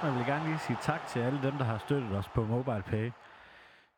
[0.00, 2.28] starte med vil jeg gerne lige sige tak til alle dem, der har støttet os
[2.28, 3.10] på MobilePay.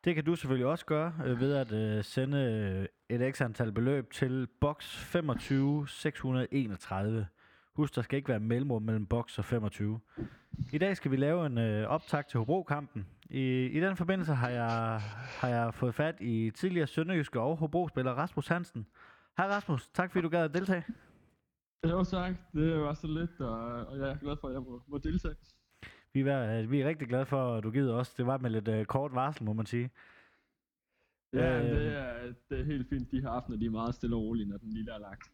[0.03, 3.71] Det kan du selvfølgelig også gøre øh, ved at øh, sende øh, et ekstra antal
[3.71, 7.27] beløb til box 25 631.
[7.75, 9.99] Husk, der skal ikke være mellemrum mellem box og 25.
[10.73, 13.07] I dag skal vi lave en øh, optag til Hobro-kampen.
[13.29, 14.99] I, I den forbindelse har jeg,
[15.39, 18.87] har jeg fået fat i tidligere Sønderjyske og Hobro-spiller Rasmus Hansen.
[19.37, 20.83] Hej Rasmus, tak fordi du gad at deltage.
[21.89, 24.81] Jo tak, det var så lidt, og, og jeg er glad for, at jeg må,
[24.87, 25.35] må deltage.
[26.13, 28.13] Vi er, øh, vi er rigtig glade for, at du gider os.
[28.13, 29.89] Det var med lidt uh, kort varsel, må man sige.
[31.33, 33.11] Ja, øh, det, er, det er helt fint.
[33.11, 35.31] De her aftener, de er meget stille og rolige, når den lille er lagt.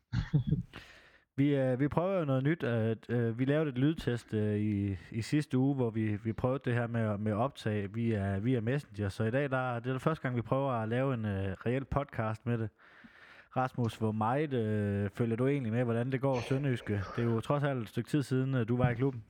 [1.38, 2.64] vi, uh, vi prøver noget nyt.
[2.64, 6.62] At, uh, vi lavede et lydtest uh, i, i sidste uge, hvor vi, vi prøvede
[6.66, 9.10] det her med, med optag via, via Messenger.
[9.10, 11.32] Så i dag der, det er det første gang, vi prøver at lave en uh,
[11.66, 12.70] reel podcast med det.
[13.58, 16.93] Rasmus, hvor meget øh, følger du egentlig med, hvordan det går Sønderjyske?
[17.16, 19.24] Det er jo trods alt et stykke tid siden, øh, du var i klubben.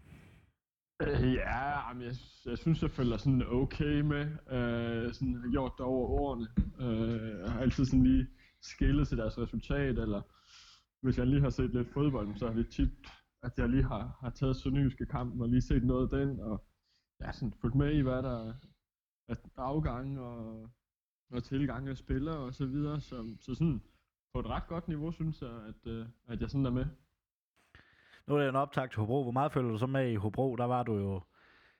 [1.01, 4.25] Øh, ja, men jeg, jeg synes, jeg følger sådan okay med.
[4.25, 6.47] Øh, sådan har gjort det over årene.
[6.79, 8.27] Øh, jeg har altid sådan lige
[8.61, 10.21] skillet til deres resultat, eller
[11.01, 12.89] hvis jeg lige har set lidt fodbold, så har det tit,
[13.43, 16.65] at jeg lige har, har taget Sønderjyske kampen og lige set noget af den, og
[17.21, 18.53] ja, sådan fulgt med i, hvad der
[19.27, 20.69] er afgang og,
[21.31, 23.01] og tilgang af spillere og så videre.
[23.01, 23.81] Så, så sådan,
[24.33, 26.85] på et ret godt niveau, synes jeg, at, øh, at jeg sådan er med.
[28.29, 29.23] Nu er det en optag til Hobro.
[29.23, 30.55] Hvor meget følger du så med i Hobro?
[30.55, 31.21] Der var du jo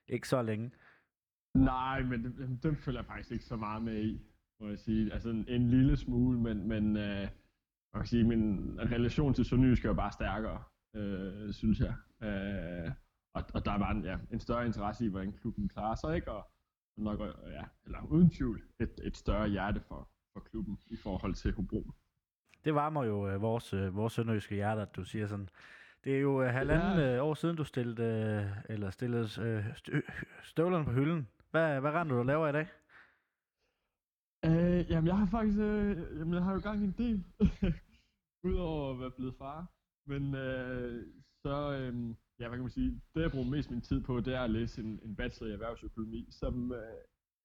[0.08, 0.72] ikke så længe.
[1.54, 4.22] Nej, men dem, dem følger jeg faktisk ikke så meget med i,
[4.60, 5.14] må jeg sige.
[5.14, 7.28] Altså en, en lille smule, men, men øh,
[7.94, 10.64] man kan sige, min relation til Sønderjysk er jo bare stærkere,
[10.96, 11.94] øh, synes jeg.
[12.28, 12.92] Øh,
[13.34, 16.32] og, og der var en, ja, en større interesse i, hvordan klubben klarer sig, ikke?
[16.32, 16.52] Og
[16.98, 21.54] nok, ja, eller uden tvivl, et, et større hjerte for, for klubben i forhold til
[21.54, 21.92] Hobro
[22.66, 25.50] det varmer jo øh, vores, øh, vores sønderjyske hjerte, at du siger sådan.
[26.04, 27.16] Det er jo øh, halvanden ja.
[27.16, 29.66] øh, år siden, du stillede, øh, eller stillede øh,
[30.44, 31.28] støvlerne på hylden.
[31.52, 32.68] Hvad, hvad render du laver i dag?
[34.46, 37.24] Øh, jamen, jeg har faktisk øh, jamen, jeg har jo gang i en del,
[38.50, 39.72] udover at være blevet far.
[40.08, 41.06] Men øh,
[41.46, 44.34] så, øh, ja, hvad kan man sige, det jeg bruger mest min tid på, det
[44.36, 46.94] er at læse en, en bachelor i erhvervsøkonomi, som øh,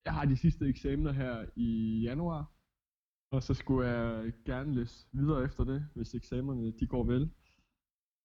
[0.05, 2.53] jeg har de sidste eksamener her i januar.
[3.31, 7.31] Og så skulle jeg gerne læse videre efter det, hvis eksamerne de går vel.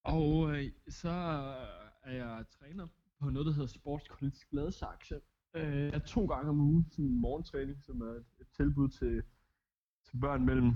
[0.04, 2.88] Og øh, så øh, er jeg træner
[3.20, 5.22] på noget, der hedder Sportscollege Gladsaxe.
[5.54, 9.24] Øh, jeg to gange om ugen, sådan en morgentræning, som er et, et tilbud til,
[10.10, 10.72] til børn mellem,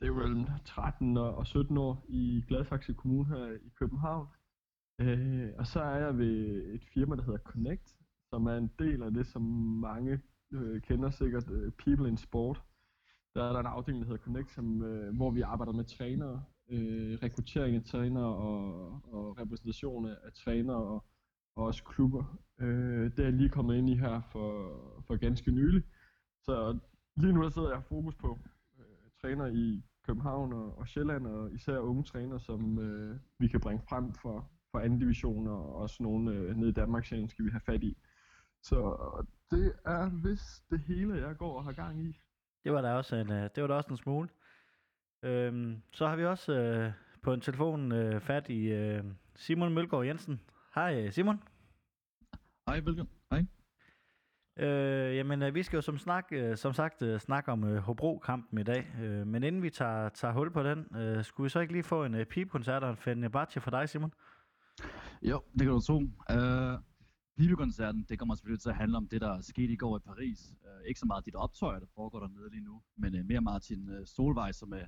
[0.00, 4.26] det er mellem 13 og 17 år i Gladsaxe Kommune her i København.
[5.00, 7.96] Øh, og så er jeg ved et firma, der hedder Connect,
[8.30, 9.42] som er en del af det, som
[9.80, 10.20] mange
[10.52, 12.62] øh, kender sikkert, øh, People in Sport
[13.36, 16.44] der er der en afdeling, der hedder Connect, som, øh, hvor vi arbejder med trænere,
[16.70, 21.04] øh, rekruttering af trænere og, og repræsentation af trænere og,
[21.56, 22.38] og også klubber.
[22.60, 24.50] Øh, det er jeg lige kommet ind i her for,
[25.06, 25.82] for ganske nylig.
[26.42, 26.78] Så
[27.16, 28.38] lige nu der sidder jeg fokus på
[28.78, 33.60] øh, træner i København og, og Sjælland, og især unge træner, som øh, vi kan
[33.60, 37.50] bringe frem for, for anden division, og også nogle øh, nede i Danmark, skal vi
[37.50, 37.96] have fat i.
[38.62, 38.96] Så
[39.50, 42.20] det er vist det hele, jeg går og har gang i.
[42.64, 44.28] Det var da også en, øh, det var da også en smule.
[45.26, 46.92] Øhm, så har vi også øh,
[47.22, 49.04] på en telefon øh, fat i øh,
[49.34, 50.40] Simon Mølgaard Jensen.
[50.74, 51.42] Hej Simon.
[52.68, 53.08] Hej, velkommen.
[53.30, 53.46] Hej.
[54.66, 57.76] Øh, jamen, øh, vi skal jo som, snak, øh, som sagt øh, snakke om øh,
[57.76, 58.86] Hobro-kampen i dag.
[59.02, 61.82] Øh, men inden vi tager, tager hul på den, øh, skulle vi så ikke lige
[61.84, 64.12] få en øh, pipkoncert og en Fenerbahce for dig, Simon?
[65.22, 65.96] Jo, det kan du tro.
[65.96, 66.80] Uh,
[67.38, 70.38] Pibekoncerten, det kommer selvfølgelig til at handle om det, der skete i går i Paris.
[70.62, 73.88] Uh, ikke så meget dit optøj, der foregår dernede lige nu, men uh, mere Martin
[73.88, 74.86] uh, Solvej, som er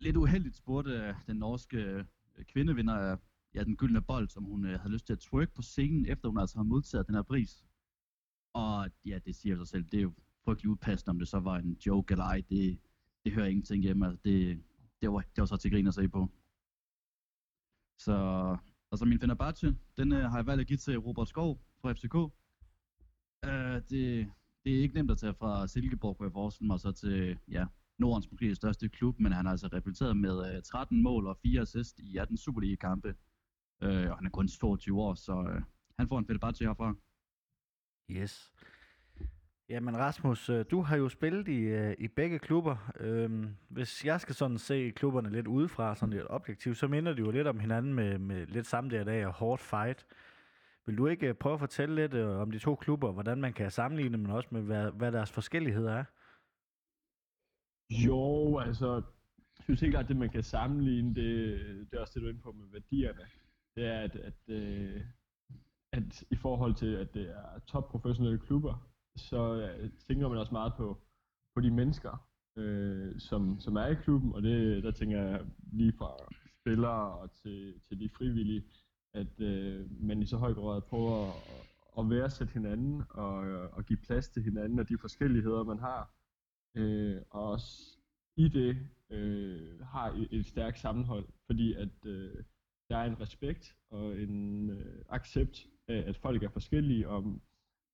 [0.00, 2.04] lidt uheldigt spurgte øh, den norske øh,
[2.44, 3.18] kvindevinder af
[3.54, 6.38] ja, den gyldne bold, som hun havde lyst til at twerk på scenen, efter hun
[6.38, 7.64] altså har modtaget den her pris.
[8.54, 10.12] Og ja, det siger sig selv, det er jo
[10.44, 12.78] frygtelig udpassende, om det så var en joke eller ej, det,
[13.24, 14.06] det hører ingenting hjemme.
[14.06, 14.62] Altså, det,
[15.00, 16.30] det, var, det var så til grin at se på.
[17.98, 18.56] Så
[18.92, 22.16] Altså min Fenerbahce, den øh, har jeg valgt at give til Robert Skov fra FCK.
[23.44, 24.32] Øh, det,
[24.64, 27.66] det er ikke nemt at tage fra Silkeborg, på jeg forestille mig, så til ja,
[27.98, 31.60] Nordens måske største klub, men han har altså repræsenteret med øh, 13 mål og 4
[31.60, 33.14] assist i 18 Superliga-kampe.
[33.82, 35.62] Øh, og han er kun 22 år, så øh,
[35.98, 36.94] han får en Fenerbahce herfra.
[38.10, 38.52] Yes.
[39.68, 42.92] Jamen Rasmus, øh, du har jo spillet i, øh, i begge klubber.
[43.00, 47.20] Øhm, hvis jeg skal sådan se klubberne lidt udefra, sådan lidt objektivt, så minder de
[47.20, 50.06] jo lidt om hinanden med, med lidt samme der dag og hårdt fight.
[50.86, 53.70] Vil du ikke øh, prøve at fortælle lidt om de to klubber, hvordan man kan
[53.70, 56.04] sammenligne, men også med, hvad, hvad deres forskelligheder er?
[57.90, 58.94] Jo, altså,
[59.58, 61.58] jeg synes ikke, at det, man kan sammenligne, det,
[61.90, 63.20] det er også det, du er inde på med værdierne.
[63.76, 65.00] det er, at, at, øh,
[65.92, 70.52] at i forhold til, at det er top professionelle klubber, så øh, tænker man også
[70.52, 70.98] meget på,
[71.54, 75.92] på de mennesker, øh, som, som er i klubben, og det, der tænker jeg lige
[75.92, 76.16] fra
[76.60, 78.64] spillere og til, til de frivillige,
[79.14, 81.34] at øh, man i så høj grad prøver at,
[81.98, 83.36] at værdsætte hinanden og,
[83.72, 86.15] og give plads til hinanden og de forskelligheder, man har.
[86.76, 87.98] Øh, og også
[88.36, 88.76] i det
[89.10, 92.44] øh, har et, et stærkt sammenhold, fordi at øh,
[92.90, 97.40] der er en respekt og en øh, accept af, at folk er forskellige, og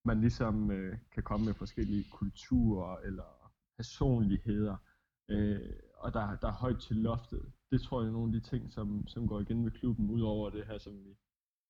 [0.05, 4.77] man ligesom øh, kan komme med forskellige kulturer eller personligheder,
[5.29, 7.51] øh, og der, der er højt til loftet.
[7.71, 10.49] Det tror jeg er nogle af de ting, som, som går igen ved klubben, udover
[10.49, 11.15] det her, som vi,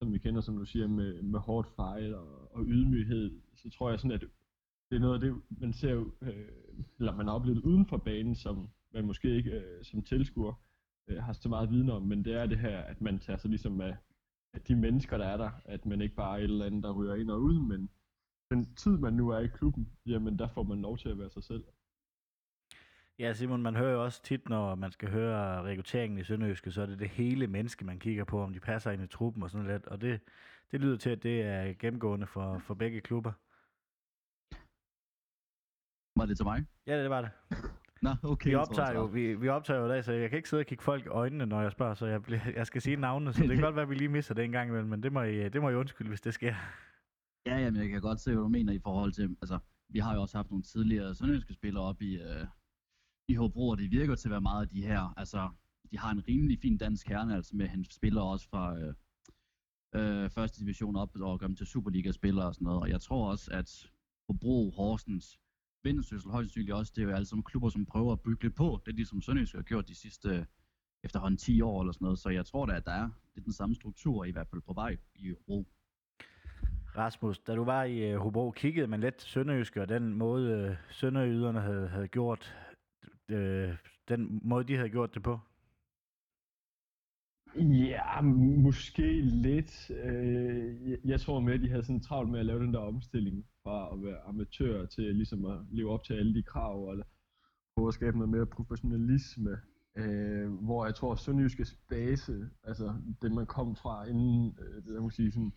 [0.01, 3.89] som vi kender, som du siger, med, med hårdt fejl og, og ydmyghed, så tror
[3.89, 4.21] jeg sådan, at
[4.89, 6.49] det er noget af det, man ser, øh,
[6.99, 10.53] eller man har oplevet uden for banen, som man måske ikke øh, som tilskuer
[11.07, 13.49] øh, har så meget viden om, men det er det her, at man tager sig
[13.49, 13.97] ligesom af,
[14.53, 16.91] af de mennesker, der er der, at man ikke bare er et eller andet, der
[16.91, 17.89] ryger ind og ud, men
[18.51, 21.29] den tid, man nu er i klubben, jamen der får man lov til at være
[21.29, 21.63] sig selv.
[23.19, 26.81] Ja, Simon, man hører jo også tit, når man skal høre rekrutteringen i Sønderjyske, så
[26.81, 29.49] er det det hele menneske, man kigger på, om de passer ind i truppen og
[29.49, 29.87] sådan lidt.
[29.87, 30.19] Og det,
[30.71, 33.31] det lyder til, at det er gennemgående for, for begge klubber.
[36.15, 36.65] Var det til mig?
[36.87, 37.31] Ja, det var det.
[38.01, 38.49] Nå, okay.
[38.49, 40.65] Vi optager, jo, vi, vi optager jo i dag, så jeg kan ikke sidde og
[40.65, 43.41] kigge folk i øjnene, når jeg spørger, så jeg, bliver, jeg skal sige navnene, så
[43.43, 45.21] det kan godt være, at vi lige misser det en gang imellem, men det må
[45.21, 46.55] I, det må I undskylde, hvis det sker.
[47.45, 50.15] Ja, jamen, jeg kan godt se, hvad du mener i forhold til, altså, vi har
[50.15, 52.47] jo også haft nogle tidligere sønderjyske spillere op i, øh,
[53.27, 55.49] i Hobro, og det virker til at være meget af de her, altså,
[55.91, 58.93] de har en rimelig fin dansk kerne, altså med, han spiller også fra øh,
[59.95, 63.29] øh, første division op og gør dem til Superliga-spillere og sådan noget, og jeg tror
[63.29, 63.91] også, at
[64.29, 65.39] Hobro, Horsens,
[65.83, 68.55] Vendsyssel højst sandsynligt også, det er jo alle sammen klubber, som prøver at bygge lidt
[68.55, 68.81] på.
[68.85, 70.47] Det er ligesom Sønderjysk har gjort de sidste
[71.03, 72.19] efterhånden 10 år eller sådan noget.
[72.19, 74.73] Så jeg tror da, at der er lidt den samme struktur i hvert fald på
[74.73, 75.67] vej i Hobro.
[76.97, 80.75] Rasmus, da du var i uh, Hobro, kiggede man lidt Sønderjysk, og den måde uh,
[80.89, 82.55] Sønderjyderne havde, havde gjort,
[83.33, 83.37] uh,
[84.07, 85.39] den måde de havde gjort det på?
[87.55, 88.21] Ja,
[88.61, 89.89] måske lidt.
[91.05, 93.93] Jeg tror med, at de havde sådan travlt med at lave den der omstilling fra
[93.93, 97.03] at være amatør til ligesom at leve op til alle de krav, og
[97.75, 99.57] prøve at skabe noget mere professionalisme.
[99.95, 104.93] Øh, hvor jeg tror, at Sønderjyskes base, altså det man kom fra inden, øh, det,
[104.93, 105.53] jeg må sige, sådan,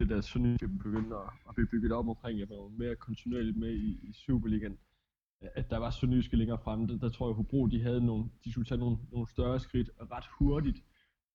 [0.00, 3.74] det der Sønderjyske begyndte at, at blive bygget op omkring, jeg var mere kontinuerligt med
[3.74, 4.78] i, i Superligaen,
[5.42, 8.06] øh, at der var Sønderjyske længere fremme, der, der tror jeg, at Hobro, de havde
[8.06, 10.84] nogle, de skulle tage nogle, nogle større skridt ret hurtigt,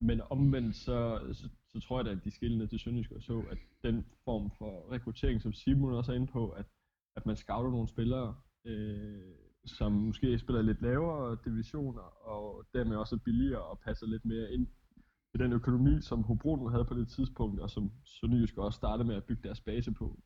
[0.01, 3.43] men omvendt så, så, så tror jeg da, at de skillede til Sønderjysk og så,
[3.51, 6.65] at den form for rekruttering, som Simon også er inde på, at,
[7.15, 8.35] at man scouter nogle spillere,
[8.65, 9.35] øh,
[9.65, 14.51] som måske spiller lidt lavere divisioner, og dermed også er billigere og passer lidt mere
[14.51, 14.67] ind
[15.33, 19.07] i den økonomi, som Hobro nu havde på det tidspunkt, og som Sønderjysk også startede
[19.07, 20.19] med at bygge deres base på.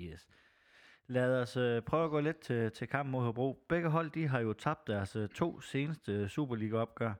[0.00, 0.28] Yes.
[1.08, 3.66] Lad os øh, prøve at gå lidt til, til kampen mod Hobro.
[3.68, 7.14] Begge hold de har jo tabt deres øh, to seneste øh, Superliga-opgør.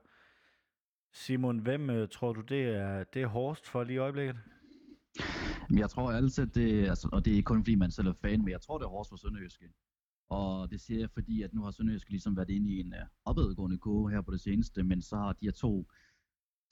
[1.13, 4.35] Simon, hvem øh, tror du, det er, det er hårdest for lige i øjeblikket?
[5.69, 8.13] Jeg tror altid, at det, altså, og det er ikke kun fordi man selv er
[8.13, 9.73] fan, men jeg tror, det er hårdest for Sønderjyske.
[10.29, 13.07] Og det siger jeg, fordi at nu har Sønderjyske ligesom været inde i en uh,
[13.25, 15.87] opadgående kurve her på det seneste, men så har de her to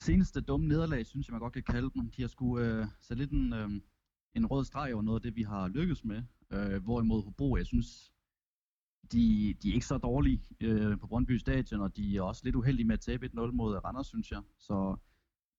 [0.02, 3.22] seneste dumme nederlag, synes jeg man godt kan kalde dem, de har skulle øh, sætte
[3.22, 3.70] lidt en, øh,
[4.34, 6.22] en rød streg over noget af det, vi har lykkes med.
[6.50, 8.12] Øh, hvorimod Hobro, jeg synes,
[9.12, 12.56] de, de er ikke så dårlige uh, på Brøndby Stadion, og de er også lidt
[12.56, 14.42] uheldige med at tabe 1-0 mod Randers, synes jeg.
[14.58, 14.96] Så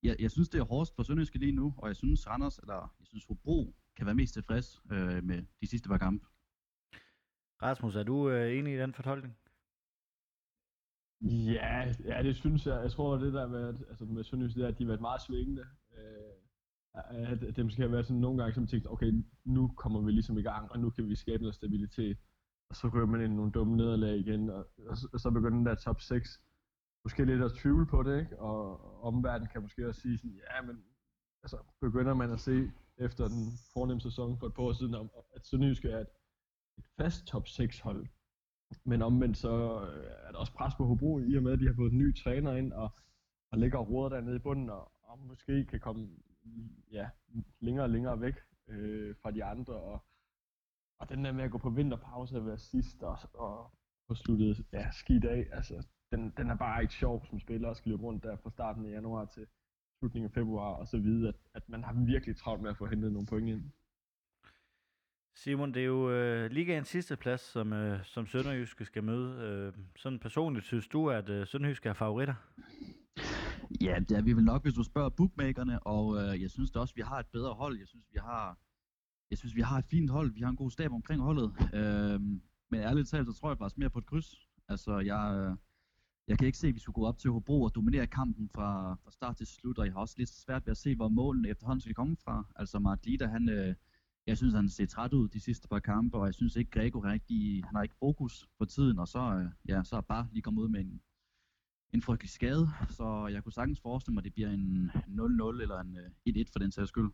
[0.04, 2.96] jeg, jeg synes, det er hårdest for Sønderjyske lige nu, og jeg synes, Randers, eller
[3.00, 6.26] jeg synes, Hobro kan være mest tilfreds uh, med de sidste par kampe.
[7.62, 9.38] Rasmus, er du øh, enig i den fortolkning?
[11.22, 12.82] Ja, ja, det synes jeg.
[12.82, 15.02] Jeg tror, det der med, at, altså med Sønderjys, det er, at de har været
[15.02, 15.66] meget svingende.
[15.98, 16.38] Øh,
[17.32, 20.38] at det måske har været sådan nogle gange, som tænkt, okay, nu kommer vi ligesom
[20.38, 22.18] i gang, og nu kan vi skabe noget stabilitet.
[22.70, 25.32] Og så ryger man ind i nogle dumme nederlag igen, og, og, så, og så
[25.32, 26.42] begynder den der top 6
[27.04, 28.40] måske lidt at tvivle på det, ikke?
[28.40, 30.84] Og omverdenen kan måske også sige sådan, ja, men
[31.44, 35.10] altså, begynder man at se efter den fornemme sæson for et par år siden, om,
[35.36, 36.08] at Sønderjysk er et
[36.78, 38.08] et fast top 6 hold.
[38.84, 41.68] Men omvendt så øh, er der også pres på Hobro i og med, at de
[41.68, 42.90] har fået en ny træner ind og,
[43.52, 46.10] og ligger og roder dernede i bunden og, og måske kan komme
[46.92, 47.10] ja,
[47.60, 48.36] længere og længere væk
[48.68, 49.74] øh, fra de andre.
[49.74, 50.04] Og,
[51.00, 53.72] og den der med at gå på vinterpause og være sidst og, og
[54.08, 57.78] få sluttet ja, skidt af, altså den, den er bare ikke sjov som spiller at
[57.78, 59.48] skal løbe rundt der fra starten af januar til
[60.00, 62.86] slutningen af februar og så videre, at, at man har virkelig travlt med at få
[62.86, 63.72] hentet nogle point ind.
[65.36, 69.42] Simon, det er jo øh, ligaens sidste plads, som, øh, som Sønderjyske skal møde.
[69.42, 72.36] Øh, sådan personligt, synes du, at øh, Sønderjyske er favoritter?
[73.82, 76.80] Ja, det er vi vel nok, hvis du spørger bookmakerne, og øh, jeg synes da
[76.80, 77.78] også, vi har et bedre hold.
[77.80, 78.58] Jeg synes, vi har,
[79.30, 80.32] jeg synes, vi har et fint hold.
[80.34, 81.54] Vi har en god stab omkring holdet.
[81.74, 82.22] Øh,
[82.72, 84.48] men ærligt talt, så tror jeg faktisk mere på et kryds.
[84.70, 85.58] Altså, jeg, øh,
[86.28, 88.96] jeg kan ikke se, at vi skulle gå op til Hobro og dominere kampen fra,
[89.04, 91.50] fra start til slut, og jeg har også lidt svært ved at se, hvor målene
[91.50, 92.44] efterhånden skal komme fra.
[92.56, 93.76] Altså, Mark Lida, han, øh,
[94.28, 97.00] jeg synes, han ser træt ud de sidste par kampe, og jeg synes ikke, Grego
[97.00, 100.42] rigtig, han har ikke fokus på tiden, og så, øh, ja, så er bare lige
[100.42, 101.02] kommet ud med en,
[101.94, 105.80] en frygtelig skade, så jeg kunne sagtens forestille mig, at det bliver en 0-0 eller
[105.80, 107.12] en øh, 1-1 for den sags skyld.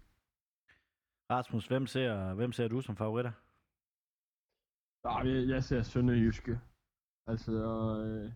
[1.34, 3.32] Rasmus, hvem ser, hvem ser du som favoritter?
[5.04, 6.60] Ah, Nej, jeg, ser Sønderjyske.
[7.28, 7.52] Altså,
[8.06, 8.32] øh,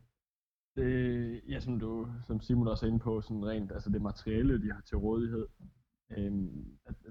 [0.75, 4.61] det, ja, som, du, som Simon også er inde på, sådan rent, altså det materiale,
[4.61, 5.47] de har til rådighed,
[6.11, 6.31] øh,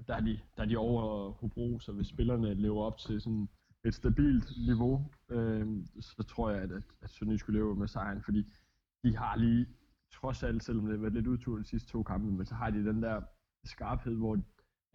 [0.07, 3.49] der, er de, der er de over Hobro, så hvis spillerne lever op til sådan
[3.85, 5.67] et stabilt niveau, øh,
[5.99, 8.43] så tror jeg, at, at, at Sønderjyske lever med sejren, fordi
[9.03, 9.67] de har lige,
[10.13, 12.69] trods alt, selvom det har været lidt udtur de sidste to kampe, men så har
[12.69, 13.21] de den der
[13.63, 14.39] skarphed, hvor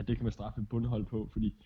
[0.02, 1.62] at det kan man straffe et bundhold på, fordi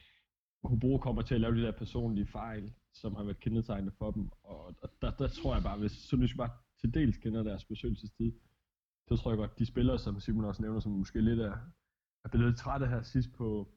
[0.64, 4.30] Hobro kommer til at lave de der personlige fejl, som har været kendetegnende for dem,
[4.42, 6.50] og der, der tror jeg bare, hvis Sønderjysk bare
[6.80, 8.32] til dels kender deres besøgelsestid,
[9.08, 11.56] så tror jeg godt, de spillere, som Simon også nævner, som måske lidt er,
[12.24, 13.68] er blevet lidt trætte her sidst på,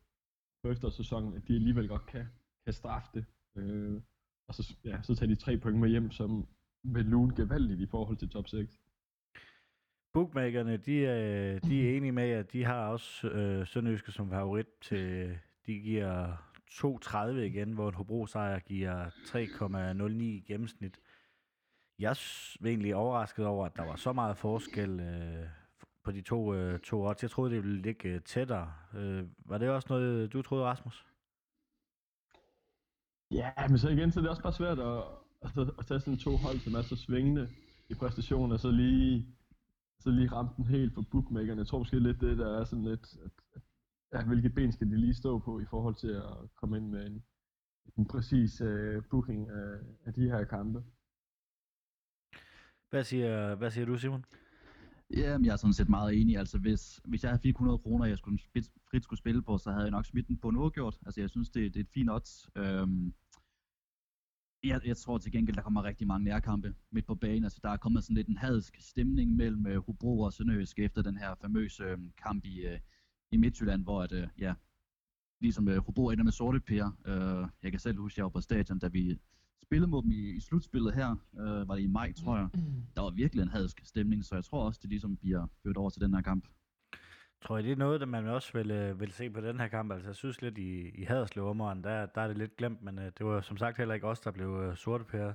[0.64, 2.26] på efterårssæsonen, at de alligevel godt kan,
[2.66, 3.26] kan straffe det.
[3.56, 4.02] Øh,
[4.48, 6.48] og så, ja, så tager de tre point med hjem, som
[6.84, 8.80] vil lune gevaldigt i forhold til top 6.
[10.14, 14.68] Bookmakerne, de, er, de er enige med, at de har også øh, Sønderjyske som favorit
[14.82, 16.36] til, de giver
[16.70, 21.00] 2,30 igen, hvor en Hobro sejr giver 3,09 i gennemsnit.
[22.00, 22.16] Jeg
[22.60, 25.48] var egentlig overrasket over, at der var så meget forskel øh,
[26.04, 27.22] på de to, øh, to odds.
[27.24, 28.74] Jeg troede, det ville ligge øh, tættere.
[28.96, 31.06] Øh, var det også noget, du troede, Rasmus?
[33.32, 35.04] Ja, men så igen, så er det også bare svært at,
[35.42, 37.50] at, at tage sådan to hold, som er så svingende
[37.90, 39.26] i præstationen, og så lige,
[40.00, 41.60] så lige ramme den helt for bookmakerne.
[41.60, 43.32] Jeg tror måske lidt det, der er sådan lidt, at,
[44.14, 47.08] ja, hvilket ben skal de lige stå på i forhold til at komme ind med
[47.08, 47.24] en,
[47.98, 50.84] en præcis uh, booking af, af de her kampe.
[52.90, 54.26] Hvad siger, hvad siger du, Simon?
[55.18, 56.38] Jamen, jeg er sådan set meget enig.
[56.38, 58.40] Altså, hvis, hvis jeg havde 400 kroner, jeg skulle
[58.92, 60.98] frit skulle spille på, så havde jeg nok smidt den på en uafgjort.
[61.06, 62.50] Altså, jeg synes, det, det er et fint odds.
[62.56, 63.14] Øhm,
[64.64, 67.44] jeg, jeg tror til gengæld, der kommer rigtig mange nærkampe midt på banen.
[67.44, 71.02] Altså, der er kommet sådan lidt en hadsk stemning mellem uh, Hobro og Sønderjysk efter
[71.02, 72.80] den her famøse uh, kamp i, uh,
[73.32, 74.54] i Midtjylland, hvor at, uh, ja,
[75.42, 76.94] ligesom uh, Hobro ender med sorte pære.
[77.08, 79.20] Uh, jeg kan selv huske, at jeg var på stadion, da vi
[79.64, 82.50] spillede mod dem i, i slutspillet her, uh, var det i maj, tror jeg.
[82.96, 85.90] Der var virkelig en hadsk stemning, så jeg tror også, det ligesom bliver ført over
[85.90, 86.48] til den her kamp.
[87.42, 89.68] Tror jeg, det er noget, der man også vil, øh, vil se på den her
[89.68, 89.92] kamp?
[89.92, 92.98] Altså, jeg synes lidt i, i Haderslev områden, der, der er det lidt glemt, men
[92.98, 95.34] uh, det var som sagt heller ikke os, der blev øh, uh, sorte pære.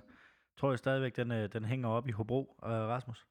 [0.57, 3.27] Tror jeg stadigvæk, den, uh, den hænger op i Hobro, uh, Rasmus?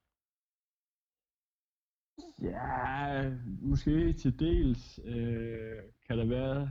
[2.42, 5.78] Ja, måske til dels øh,
[6.08, 6.70] kan der være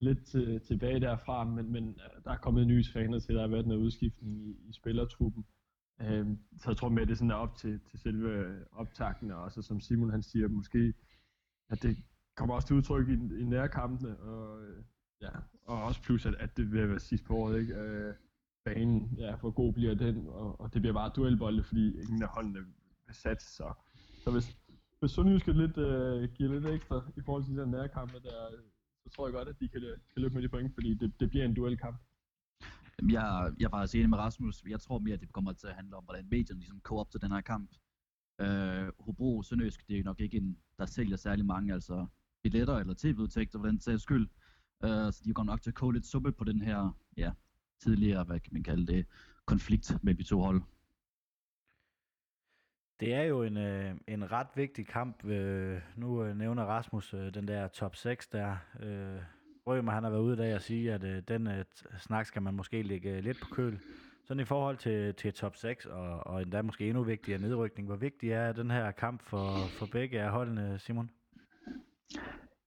[0.00, 3.66] lidt til, tilbage derfra, men, men der er kommet nye træner til, der har været
[3.66, 5.44] noget udskiftning i, i spillertruppen.
[6.00, 6.26] Øh,
[6.58, 9.62] så jeg tror med, at det sådan er op til, til selve optakten, og også
[9.62, 10.94] som Simon han siger, måske
[11.70, 11.96] at det
[12.36, 14.82] kommer også til udtryk i, i nærkampene, og, øh,
[15.22, 15.30] ja,
[15.66, 17.74] og også plus, at, at det vil være sidst på året, ikke?
[17.74, 18.14] Øh,
[18.64, 22.28] banen, ja, hvor god bliver den, og, og det bliver bare duelbolde, fordi ingen af
[22.28, 22.58] holdene
[23.06, 23.72] vil satse, så,
[24.24, 24.58] så hvis,
[25.00, 28.36] hvis Sønderjysk lidt, øh, giver lidt ekstra i forhold til de der nærkampe, der,
[29.02, 31.30] så tror jeg godt, at de kan, kan løbe med de point, fordi det, det
[31.30, 31.96] bliver en duelkamp.
[33.10, 34.64] Jeg, jeg er faktisk enig med Rasmus.
[34.68, 37.10] Jeg tror mere, at det kommer til at handle om, hvordan medierne ligesom koger op
[37.10, 37.70] til den her kamp.
[38.40, 42.06] Øh, Hobro Sønderjysk, det er nok ikke en, der sælger særlig mange altså
[42.42, 44.28] billetter eller tv-udtægter for den sags skyld.
[44.84, 47.32] Øh, så de kommer nok til at koge lidt suppe på den her ja,
[47.78, 49.06] tidligere, hvad kan man kalde det,
[49.44, 50.62] konflikt mellem de to hold.
[53.00, 55.24] Det er jo en, øh, en ret vigtig kamp.
[55.24, 58.56] Øh, nu øh, nævner Rasmus øh, den der top 6 der.
[58.80, 59.22] Øh,
[59.66, 61.64] Rømer han har været ude i dag og sige, at øh, den øh,
[61.98, 63.80] snak skal man måske lægge øh, lidt på køl.
[64.24, 67.88] Sådan i forhold til, til top 6, og, og endda måske endnu vigtigere nedrykning.
[67.88, 71.10] Hvor vigtig er den her kamp for, for begge af holdene, Simon?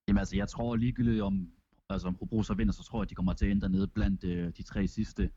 [0.08, 1.52] Jamen altså, jeg tror ligegyldigt om,
[1.90, 3.88] altså om Hobro så vinder, så tror jeg, at de kommer til at ende nede
[3.88, 5.32] blandt øh, de tre sidste.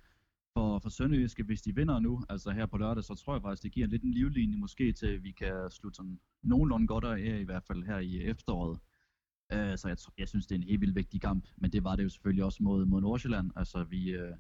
[0.57, 3.63] For, for Sønderjyske, hvis de vinder nu, altså her på lørdag, så tror jeg faktisk,
[3.63, 7.41] det giver lidt en livlinje måske til, at vi kan slutte sådan nogenlunde godt af,
[7.41, 8.79] i hvert fald her i efteråret.
[9.55, 11.97] Uh, så jeg, jeg synes, det er en helt vildt vigtig kamp, men det var
[11.97, 13.51] det jo selvfølgelig også mod, mod Nordsjælland.
[13.57, 14.37] Altså, vi, uh,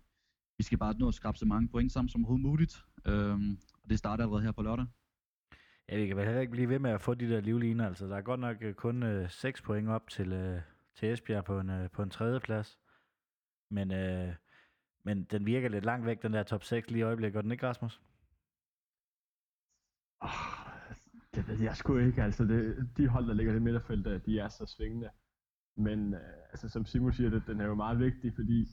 [0.60, 3.40] vi skal bare nå at skrabe så mange point sammen som overhovedet muligt, uh,
[3.82, 4.86] og det starter allerede her på lørdag.
[5.88, 7.86] Ja, vi kan vel heller ikke blive ved med at få de der livliner.
[7.86, 10.60] Altså, der er godt nok kun uh, 6 point op til, uh,
[10.94, 12.78] til Esbjerg på en, uh, på en tredje plads.
[13.70, 14.34] Men uh,
[15.04, 17.34] men den virker lidt langt væk, den der top 6 lige i øjeblikket.
[17.34, 18.00] Gør den ikke, Rasmus?
[20.20, 20.30] Oh,
[21.34, 24.66] det jeg skulle ikke, altså det, de hold, der ligger i midterfeltet, de er så
[24.66, 25.10] svingende.
[25.76, 28.66] Men øh, altså, som Simon siger, det, den er jo meget vigtig, fordi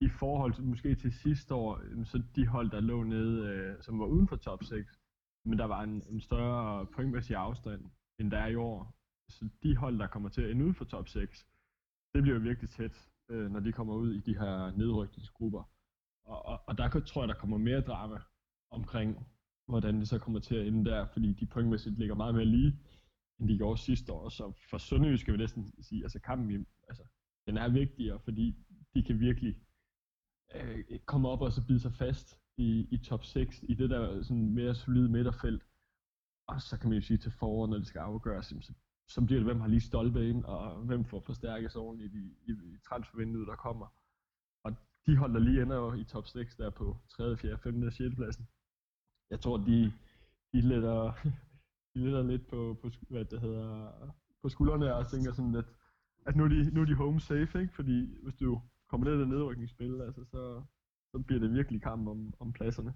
[0.00, 3.82] i forhold til måske til sidste år, øhm, så de hold, der lå nede, øh,
[3.82, 5.00] som var uden for top 6,
[5.44, 8.96] men der var en, en større pointmæssig afstand, end der er i år.
[9.28, 11.46] Så de hold, der kommer til at ende ud for top 6,
[12.14, 15.62] det bliver jo virkelig tæt, øh, når de kommer ud i de her nedrykningsgrupper.
[16.24, 18.18] Og, og, og der tror jeg, der kommer mere drama
[18.70, 19.26] omkring,
[19.68, 22.78] hvordan det så kommer til at ende der, fordi de pointmæssigt ligger meget mere lige,
[23.38, 24.28] end de gjorde sidste år.
[24.28, 27.02] Så for Sønderjysk skal vi næsten sige, altså kampen, altså,
[27.46, 28.56] den er vigtigere, fordi
[28.94, 29.56] de kan virkelig
[30.54, 34.22] øh, komme op og så bide sig fast i, i top 6, i det der
[34.22, 35.62] sådan mere solide midterfelt.
[36.48, 38.72] Og så kan man jo sige til foråret, når det skal afgøres, så,
[39.08, 42.24] så bliver det, hvem har lige stolpe ind, og hvem får forstærket sig ordentligt i,
[42.46, 43.86] i, i transfervinduet, der kommer.
[44.64, 44.76] Og
[45.06, 47.82] de hold, der lige ender jo i top 6 der på 3., 4., 5.
[47.82, 48.14] og 6.
[48.14, 48.48] pladsen.
[49.30, 49.92] Jeg tror, de,
[50.52, 51.12] de letter,
[51.94, 53.92] de letter lidt på, på, hvad det hedder,
[54.42, 55.66] på skuldrene og tænker sådan lidt,
[56.26, 57.74] at nu er de, nu er de home safe, ikke?
[57.74, 60.62] fordi hvis du kommer ned i det nedrykningsspil, altså, så,
[61.12, 62.94] så bliver det virkelig kamp om, om pladserne.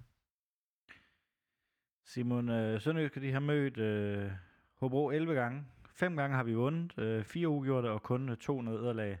[2.05, 4.31] Simon, øh, Sønderjyske, de har mødt øh,
[4.75, 5.65] Hobro 11 gange.
[5.89, 9.19] Fem gange har vi vundet, øh, fire ugjorte og kun øh, to nederlag.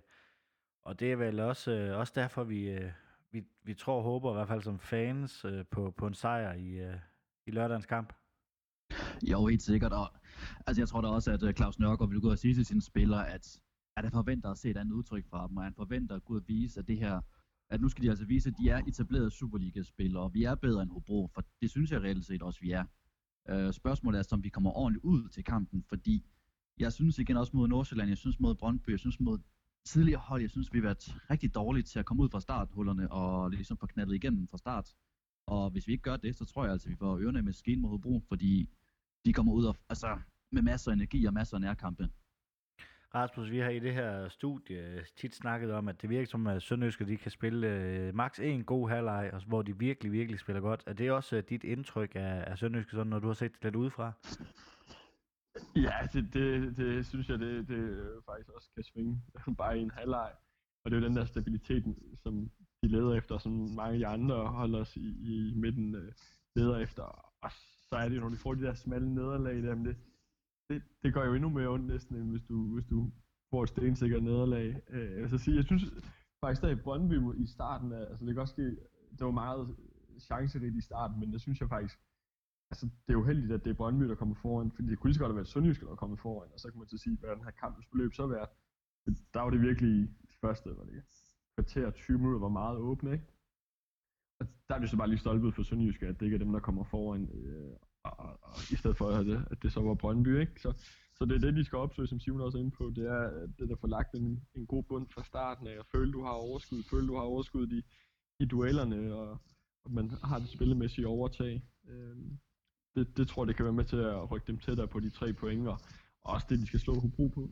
[0.83, 2.91] Og det er vel også, øh, også derfor, vi, øh,
[3.31, 6.53] vi, vi tror og håber, i hvert fald som fans, øh, på, på en sejr
[6.53, 6.99] i, øh,
[7.45, 8.13] i lørdagens kamp.
[9.31, 9.93] Jo, helt sikkert.
[9.93, 10.07] Og,
[10.67, 12.81] altså, jeg tror da også, at øh, Claus Nørgaard vil gå og sige til sine
[12.81, 13.61] spillere, at,
[13.97, 16.35] at han forventer at se et andet udtryk fra dem, og han forventer at gå
[16.35, 17.21] og vise, at det her,
[17.69, 20.81] at nu skal de altså vise, at de er etablerede Superliga-spillere, og vi er bedre
[20.83, 22.85] end Hobro, for det synes jeg reelt set også, vi er.
[23.49, 26.25] Øh, spørgsmålet er, om vi kommer ordentligt ud til kampen, fordi
[26.77, 29.39] jeg synes igen også mod Nordsjælland, jeg synes mod Brøndby, jeg synes mod
[29.85, 33.11] tidligere hold, jeg synes, vi har været rigtig dårlige til at komme ud fra starthullerne
[33.11, 34.95] og ligesom få knaldet igennem fra start.
[35.47, 37.53] Og hvis vi ikke gør det, så tror jeg altså, at vi får ørerne med
[37.53, 38.69] skin mod Hobro, fordi
[39.25, 40.19] de kommer ud og, altså,
[40.51, 42.09] med masser af energi og masser af nærkampe.
[43.15, 46.61] Rasmus, vi har i det her studie tit snakket om, at det virker som, at
[46.61, 50.61] Sønderjyske de kan spille øh, maks en god halvleg, og hvor de virkelig, virkelig spiller
[50.61, 50.83] godt.
[50.85, 53.63] Er det også øh, dit indtryk af, af Sønderjyske, sådan, når du har set det
[53.63, 54.11] lidt udefra?
[55.75, 59.21] Ja, det, det, det synes jeg, det, det faktisk også kan svinge
[59.57, 60.31] bare i en halvleg.
[60.85, 62.49] Og det er jo den der stabilitet, som
[62.83, 66.11] de leder efter, som mange af de andre holder os i, i midten øh,
[66.55, 67.03] leder efter.
[67.41, 67.51] Og
[67.89, 69.95] så er det jo, når de får de der smalle nederlag, der, det,
[70.69, 73.11] det, det gør jo endnu mere ondt næsten, end hvis du, hvis du
[73.51, 74.81] får et stensikkert nederlag.
[74.89, 75.83] Øh, altså så sige, jeg synes
[76.43, 78.67] faktisk, der i Brøndby i starten, altså det kan også ske,
[79.17, 79.75] det var meget
[80.19, 81.99] chancerigt i starten, men det synes jeg faktisk,
[82.71, 85.15] altså det er uheldigt, at det er Brøndby, der kommer foran, fordi det kunne lige
[85.15, 87.29] så godt have været Sønderjysk, der kommer foran, og så kan man så sige, hvad
[87.29, 88.49] den her kampens beløb så været.
[89.33, 91.03] Der var det virkelig de første, var det
[91.55, 93.25] kvarter 20 minutter var meget åbne, ikke?
[94.39, 96.51] Og der er det så bare lige stolpet for Sønderjysk, at det ikke er dem,
[96.51, 99.93] der kommer foran, øh, og, og, i stedet for at det, at det så var
[99.93, 100.61] Brøndby, ikke?
[100.61, 100.73] Så,
[101.17, 103.47] så det er det, de skal opsøge, som Simon også er inde på, det er
[103.59, 106.31] det, der får lagt en, en god bund fra starten af, og føle, du har
[106.31, 107.81] overskud, føle, du har overskud i,
[108.39, 109.37] i duellerne, og,
[109.85, 111.63] og man har det spillemæssige overtag.
[111.87, 112.15] Øh,
[112.95, 115.09] det, det tror jeg, det kan være med til at rykke dem tættere på de
[115.09, 115.79] tre point, og
[116.23, 117.49] også det, de skal slå Hobro på.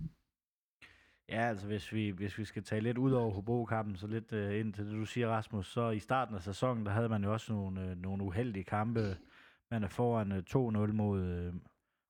[1.29, 4.59] Ja, altså hvis vi, hvis vi skal tage lidt ud over Hobro-kampen, så lidt øh,
[4.59, 7.33] ind til det, du siger, Rasmus, så i starten af sæsonen, der havde man jo
[7.33, 9.17] også nogle, øh, nogle uheldige kampe.
[9.73, 11.53] Man er foran øh, 2-0 mod, øh,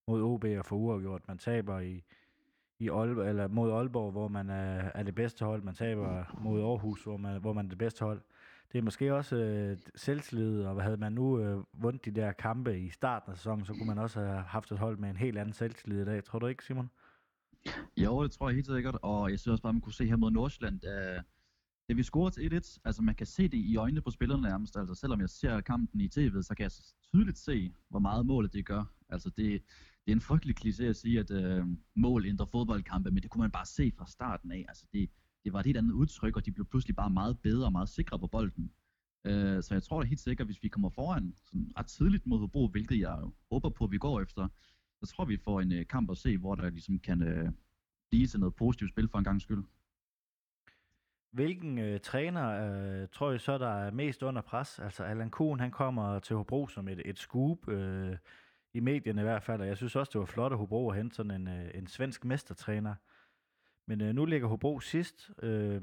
[0.07, 1.27] mod OB og får uafgjort.
[1.27, 2.03] Man taber i,
[2.79, 5.63] i Aalborg, eller mod Aalborg, hvor man er, er det bedste hold.
[5.63, 8.21] Man taber mod Aarhus, hvor man, hvor man er det bedste hold.
[8.71, 12.31] Det er måske også øh, selvtillid, og hvad havde man nu øh, vundet de der
[12.31, 15.17] kampe i starten af sæsonen, så kunne man også have haft et hold med en
[15.17, 16.23] helt anden selvtillid i dag.
[16.23, 16.89] Tror du ikke, Simon?
[17.97, 20.05] Jo, det tror jeg helt sikkert, og jeg synes også bare, at man kunne se
[20.05, 21.21] her mod Nordsjælland, øh,
[21.89, 24.77] da vi scorede til 1-1, altså man kan se det i øjnene på spillerne nærmest,
[24.77, 28.53] altså selvom jeg ser kampen i tv, så kan jeg tydeligt se, hvor meget målet
[28.53, 28.83] det gør.
[29.09, 29.63] Altså det,
[30.05, 31.65] det er en frygtelig kliché at sige, at øh,
[31.95, 34.65] mål ændrer fodboldkampe, men det kunne man bare se fra starten af.
[34.67, 35.09] Altså det,
[35.43, 37.89] det var et helt andet udtryk, og de blev pludselig bare meget bedre og meget
[37.89, 38.71] sikre på bolden.
[39.25, 42.39] Øh, så jeg tror da helt sikkert, hvis vi kommer foran sådan ret tidligt mod
[42.39, 43.17] Hobro, hvilket jeg
[43.51, 44.47] håber på, at vi går efter,
[45.03, 47.51] så tror vi får en øh, kamp at se, hvor der ligesom kan øh,
[48.09, 49.63] blive til noget positivt spil for en gang skyld.
[51.33, 54.79] Hvilken øh, træner øh, tror jeg så, der er mest under pres?
[54.79, 58.17] Altså Allan Kuhn, han kommer til Hobro som et, et scoop, øh,
[58.73, 60.97] i medierne i hvert fald, og jeg synes også, det var flot at Hobro at
[60.97, 62.95] hente sådan en, øh, en svensk mestertræner.
[63.85, 65.81] Men øh, nu ligger Hobro sidst, øh,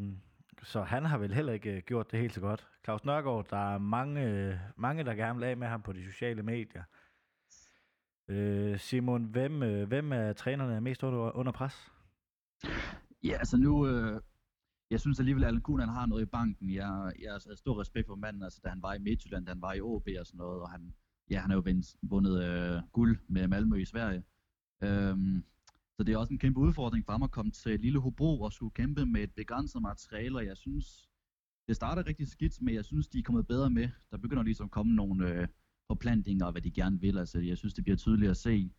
[0.63, 2.69] så han har vel heller ikke øh, gjort det helt så godt.
[2.85, 6.05] Claus Nørgaard, der er mange, øh, mange der gerne vil af med ham på de
[6.05, 6.83] sociale medier.
[8.29, 11.93] Øh, Simon, hvem, øh, hvem af trænerne mest under, under pres?
[13.23, 14.21] Ja, altså nu, øh,
[14.91, 16.71] jeg synes alligevel, at Allen Kuhn, han har noget i banken.
[16.71, 19.63] Jeg, jeg har stor respekt for manden, altså da han var i Midtjylland, da han
[19.63, 20.95] var i OB og sådan noget, og han,
[21.31, 24.23] ja, han har jo vundet, vundet øh, guld med Malmø i Sverige.
[24.83, 25.45] Øhm,
[25.97, 28.53] så det er også en kæmpe udfordring for ham at komme til Lille Hobro og
[28.53, 31.09] skulle kæmpe med et begrænset materiale, og jeg synes,
[31.69, 33.89] det starter rigtig skidt, men jeg synes, de er kommet bedre med.
[34.11, 35.49] Der begynder ligesom at komme nogle øh,
[35.87, 37.19] forplantninger og hvad de gerne vil.
[37.19, 38.73] Altså, jeg synes, det bliver tydeligt at se.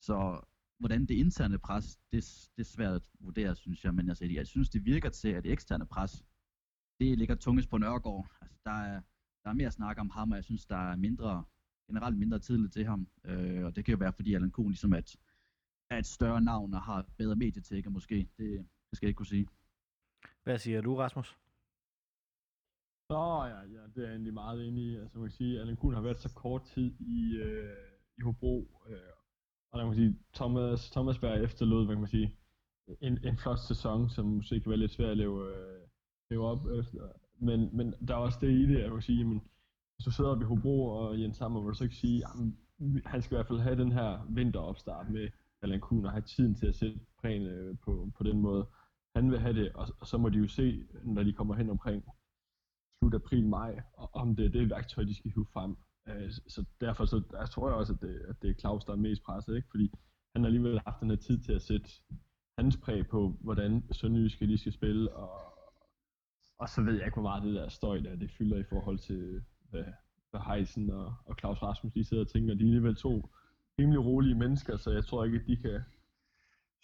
[0.00, 0.40] Så
[0.78, 3.94] hvordan det interne pres, det, det er svært at vurdere, synes jeg.
[3.94, 6.24] Men altså, jeg synes, det virker til, at det eksterne pres,
[7.00, 8.26] det ligger tungest på Nørgaard.
[8.40, 9.00] Altså, der er,
[9.44, 11.44] der er mere snak om ham, og jeg synes, der er mindre,
[11.86, 13.08] generelt mindre tidligt til ham.
[13.24, 15.16] Øh, og det kan jo være, fordi Allan Kuhn ligesom at,
[15.90, 18.28] er et større navn og har bedre medietækker måske.
[18.38, 19.48] Det, det skal jeg ikke kunne sige.
[20.42, 21.38] Hvad siger du, Rasmus?
[23.10, 23.20] Så
[23.52, 24.96] ja, ja, det er jeg egentlig meget enig i.
[24.96, 27.76] Altså man kan sige, at Allan Kuhn har været så kort tid i, øh,
[28.18, 29.13] i Hobro, øh,
[29.74, 32.36] og der kan man sige, Thomas, Thomas Berg efterlod, hvad kan man sige,
[33.00, 35.80] en, en flot sæson, som måske kan være lidt svært at leve, øh,
[36.30, 37.08] leve op efter.
[37.38, 39.40] Men, men der er også det i det, at man kan sige, jamen,
[39.96, 42.58] hvis du sidder oppe i Hobro og Jens Hammer, vil du så ikke sige, jamen,
[43.04, 45.28] han skal i hvert fald have den her vinteropstart med
[45.62, 48.66] Allan Kuhn og have tiden til at sætte prægen øh, på, på den måde.
[49.16, 51.70] Han vil have det, og, og så må de jo se, når de kommer hen
[51.70, 52.04] omkring
[52.98, 55.76] slut april, maj, og om det er det værktøj, de skal hive frem.
[56.08, 58.92] Øh, så derfor så, jeg tror jeg også, at det, at det er Claus, der
[58.92, 59.68] er mest presset, ikke?
[59.70, 59.90] fordi
[60.34, 61.90] han har alligevel haft den her tid til at sætte
[62.58, 65.30] hans præg på, hvordan Sønderjyske lige skal spille, og,
[66.58, 68.98] og så ved jeg ikke, hvor meget det der støj der, det fylder i forhold
[68.98, 69.84] til, hvad,
[70.30, 72.54] hvad Heisen og, og Claus Rasmus lige sidder og tænker.
[72.54, 73.30] De er alligevel to
[73.78, 75.82] rimelig rolige mennesker, så jeg tror ikke, at de kan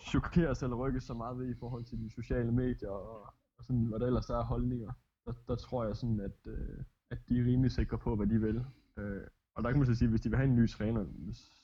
[0.01, 3.85] chokeres eller rykkes så meget ved i forhold til de sociale medier og, og sådan,
[3.85, 4.93] hvad der ellers er holdninger
[5.27, 6.79] der, der tror jeg sådan, at, øh,
[7.11, 8.65] at de er rimelig sikre på, hvad de vil.
[9.01, 11.07] Øh, og der kan man så sige, at hvis de vil have en ny træner,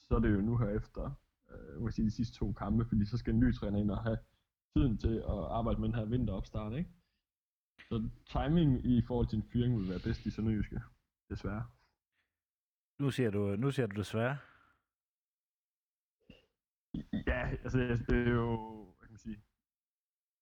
[0.09, 1.11] så er det jo nu her efter
[1.51, 4.19] øh, sige, de sidste to kampe, fordi så skal en ny træner ind og have
[4.77, 6.91] tiden til at arbejde med den her vinteropstart, ikke?
[7.89, 10.81] Så timing i forhold til en fyring vil være bedst i Sønderjyske,
[11.31, 11.67] desværre.
[12.99, 14.39] Nu siger du, nu siger du desværre.
[17.27, 19.37] Ja, altså det er jo, hvad kan man sige,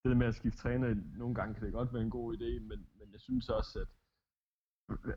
[0.02, 2.61] det der med at skifte træner, nogle gange kan det godt være en god idé,
[2.61, 3.88] men, men jeg synes også, at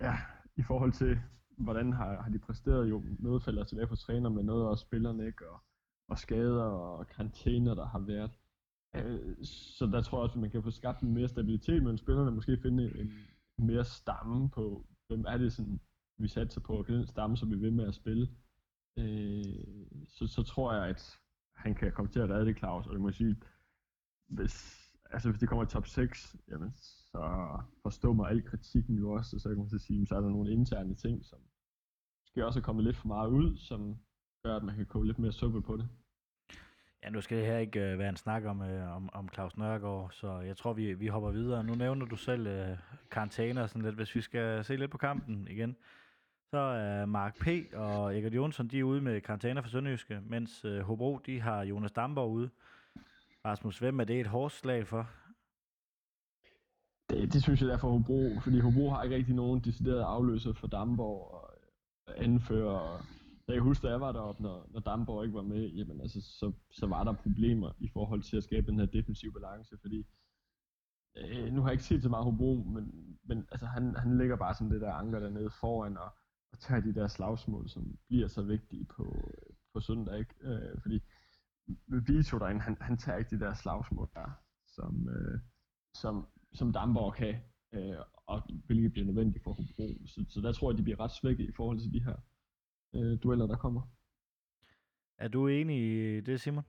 [0.01, 0.15] ja,
[0.55, 1.19] i forhold til,
[1.57, 5.27] hvordan har, har de præsteret, jo noget falder tilbage på træner, men noget også spillerne,
[5.27, 5.49] ikke?
[5.49, 5.59] Og,
[6.07, 8.31] og skader og karantæner, der har været.
[8.95, 11.97] Øh, så der tror jeg også, at man kan få skabt en mere stabilitet mellem
[11.97, 13.11] spillerne, måske finde en,
[13.59, 15.79] mere stamme på, hvem er det sådan,
[16.17, 18.27] vi satser på, og den stamme, som vi vil med at spille.
[18.97, 19.63] Øh,
[20.07, 21.19] så, så tror jeg, at
[21.55, 23.35] han kan komme til at redde det, Claus, og det må sige,
[24.27, 27.49] hvis, altså hvis det kommer i top 6, jamen, så
[27.81, 30.29] forstår mig al kritikken jo også, og så kan man så sige, så er der
[30.29, 31.39] nogle interne ting, som
[32.38, 33.97] skal også komme lidt for meget ud, som
[34.43, 35.89] gør, at man kan koge lidt mere suppe på det.
[37.04, 39.58] Ja, nu skal det her ikke uh, være en snak om, uh, om, om Claus
[39.58, 41.63] Nørgaard, så jeg tror, vi, vi hopper videre.
[41.63, 42.78] Nu nævner du selv uh,
[43.12, 43.95] karantæner og sådan lidt.
[43.95, 45.76] Hvis vi skal se lidt på kampen igen,
[46.52, 47.47] så er Mark P.
[47.73, 51.63] og Egert Jonsson, de er ude med karantæner for Sønderjyske, mens uh, Hobro, de har
[51.63, 52.50] Jonas Damborg ude.
[53.45, 55.10] Rasmus, hvem er det et hårdt slag for?
[57.10, 60.54] Det, det synes jeg er for Hobro, fordi Hobro har ikke rigtig nogen decideret afløser
[60.54, 61.46] for Damborg og
[62.15, 63.05] anfører.
[63.47, 66.21] Jeg kan huske, da jeg var deroppe, når, når Damborg ikke var med, jamen altså,
[66.21, 70.07] så, så var der problemer i forhold til at skabe den her defensive balance, fordi
[71.17, 74.35] øh, nu har jeg ikke set så meget Hobro, men, men altså, han, han ligger
[74.35, 76.09] bare sådan det der anker dernede foran og,
[76.51, 79.31] og tager de der slagsmål, som bliver så vigtige på,
[79.73, 80.33] på søndag, ikke?
[80.41, 80.99] Øh, fordi
[81.87, 84.31] Vito derinde, han, han tager ikke de der slagsmål der,
[84.67, 85.39] som, øh,
[85.93, 87.35] som, som Damborg kan,
[87.73, 90.01] øh, og hvilket bliver nødvendigt for Hobro.
[90.05, 92.15] Så, så der tror jeg, de bliver ret svækket i forhold til de her
[92.95, 93.81] øh, dueller, der kommer.
[95.17, 96.63] Er du enig i det, Simon?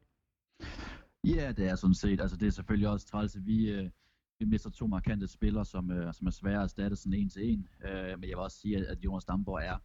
[1.25, 2.21] Ja, det er sådan set.
[2.21, 3.91] Altså, det er selvfølgelig også træls, at vi, øh,
[4.39, 7.53] vi mister to markante spillere, som, øh, som er svære at erstatte sådan en til
[7.53, 7.69] en.
[7.85, 9.79] Øh, men jeg vil også sige, at Jonas Damborg er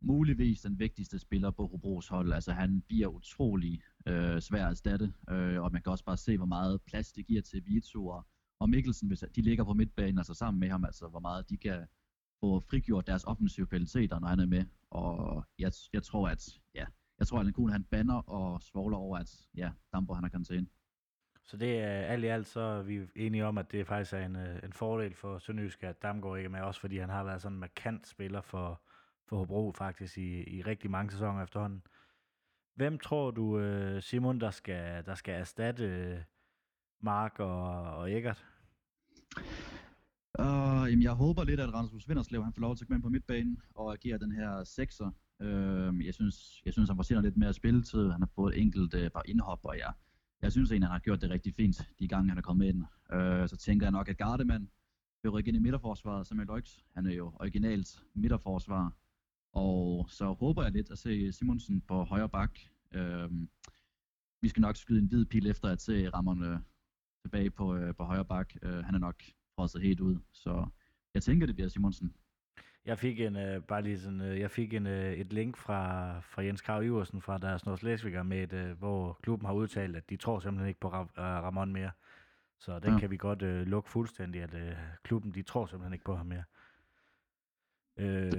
[0.00, 2.32] muligvis den vigtigste spiller på Hobros hold.
[2.32, 6.36] Altså han bliver utrolig øh, svær at erstatte, øh, og man kan også bare se,
[6.36, 8.26] hvor meget plads det giver til Vito og,
[8.60, 11.56] og Mikkelsen, hvis de ligger på midtbanen, altså sammen med ham, altså hvor meget de
[11.56, 11.86] kan
[12.40, 14.64] få frigjort deres offensive kvaliteter, når han er med.
[14.90, 16.86] Og jeg, jeg tror, at ja,
[17.18, 20.28] jeg tror, at Allen Kuhn, han banner og svogler over, at ja, Dambo han har
[20.28, 20.66] karantæne.
[21.44, 24.26] Så det er alt i alt, så er vi enige om, at det faktisk er
[24.26, 27.24] en, øh, en fordel for Sønderjysk, at Damgaard ikke er med, også fordi han har
[27.24, 28.82] været sådan en markant spiller for,
[29.28, 31.82] for Hobro faktisk i, i rigtig mange sæsoner efterhånden.
[32.74, 36.20] Hvem tror du, øh, Simon, der skal, der skal erstatte øh,
[37.00, 38.49] Mark og, og Eggert?
[40.38, 43.02] Uh, jamen, jeg håber lidt, at Rasmus Vinderslev han får lov til at komme ind
[43.02, 45.10] på midtbanen og agere den her sekser.
[45.40, 48.10] Uh, jeg, synes, jeg synes, han fortjener lidt mere spilletid.
[48.10, 49.92] Han har fået et enkelt øh, uh, par indhop, og jeg,
[50.42, 52.82] jeg synes egentlig, han har gjort det rigtig fint, de gange han er kommet ind.
[52.82, 54.68] Uh, så tænker jeg nok, at Gardemann
[55.22, 56.84] vil rykke ind i midterforsvaret, som er Løjks.
[56.94, 58.96] Han er jo originalt midterforsvar.
[59.52, 62.58] Og så håber jeg lidt at se Simonsen på højre bak.
[62.96, 63.32] Uh,
[64.42, 66.62] vi skal nok skyde en hvid pil efter at se Ramon
[67.22, 68.54] tilbage på, øh, på højre bak.
[68.62, 69.22] Øh, han er nok
[69.56, 70.66] frosset helt ud, så
[71.14, 72.14] jeg tænker, det bliver Simonsen.
[72.84, 76.20] Jeg fik en, øh, bare lige sådan, øh, jeg fik en, øh, et link fra,
[76.20, 80.10] fra Jens Krav Iversen fra deres Nordslæsviger med, et, øh, hvor klubben har udtalt, at
[80.10, 81.90] de tror simpelthen ikke på Ra- øh, Ramon mere.
[82.58, 82.92] Så den Ja.
[82.92, 82.98] ja.
[82.98, 86.26] kan vi godt øh, lukke fuldstændig, at øh, klubben, de tror simpelthen ikke på ham
[86.26, 86.42] mere.
[88.00, 88.32] Øh,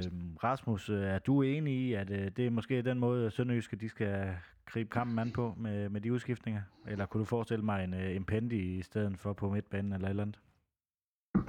[0.44, 3.90] Rasmus, øh, er du enig i, at øh, det er måske den måde, Sønderjyske de
[3.90, 6.62] skal gribe kampen an på med, med de udskiftninger?
[6.88, 10.08] Eller kunne du forestille mig en, øh, en Pendi i stedet for på midtbanen eller
[10.08, 10.40] et eller andet?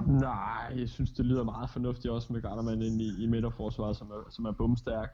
[0.07, 4.11] Nej, jeg synes, det lyder meget fornuftigt også med Gardermann ind i, i midterforsvaret, som
[4.11, 5.09] er, som er bumstærk.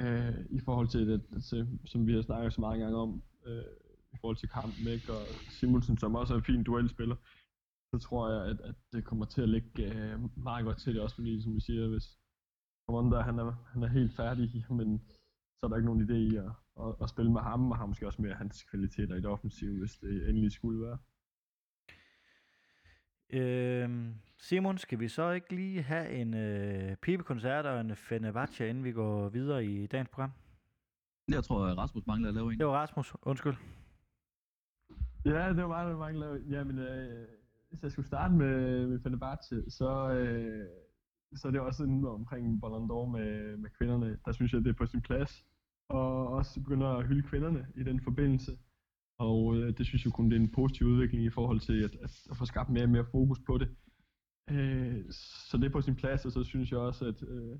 [0.00, 3.62] Øh, I forhold til det, til, som vi har snakket så mange gange om, øh,
[4.12, 5.12] i forhold til kampen, ikke?
[5.12, 7.16] og Simonsen, som også er en fin duelspiller,
[7.94, 11.02] så tror jeg, at, at det kommer til at ligge øh, meget godt til det
[11.02, 12.18] også, fordi som vi siger, hvis
[12.86, 14.88] Commander, han er, han er helt færdig, men
[15.58, 16.52] så er der ikke nogen idé i at,
[16.84, 19.78] at, at spille med ham, og har måske også mere hans kvaliteter i det offensive,
[19.78, 20.98] hvis det endelig skulle være.
[23.30, 28.84] Øh, Simon, skal vi så ikke lige have en øh, pibekoncert og en Fenerbahce, inden
[28.84, 30.32] vi går videre i dagens program?
[31.28, 32.58] Jeg tror, at Rasmus mangler at lave en.
[32.58, 33.54] Det var Rasmus, undskyld.
[35.24, 36.36] Ja, det var meget, der mangler.
[36.50, 37.28] Jamen, øh,
[37.74, 40.66] hvis jeg skulle starte med, med Fenerbahce, så, øh,
[41.36, 44.18] så er det også inden omkring Ballon d'Or med, med kvinderne.
[44.24, 45.44] Der synes jeg, det er på sin plads.
[45.88, 48.52] Og også begynder at hylde kvinderne i den forbindelse.
[49.18, 51.94] Og øh, det synes jeg kun det er en positiv udvikling i forhold til at,
[51.94, 53.68] at, at få skabt mere og mere fokus på det.
[54.50, 55.04] Øh,
[55.48, 57.58] så det er på sin plads, og så synes jeg også, at, øh,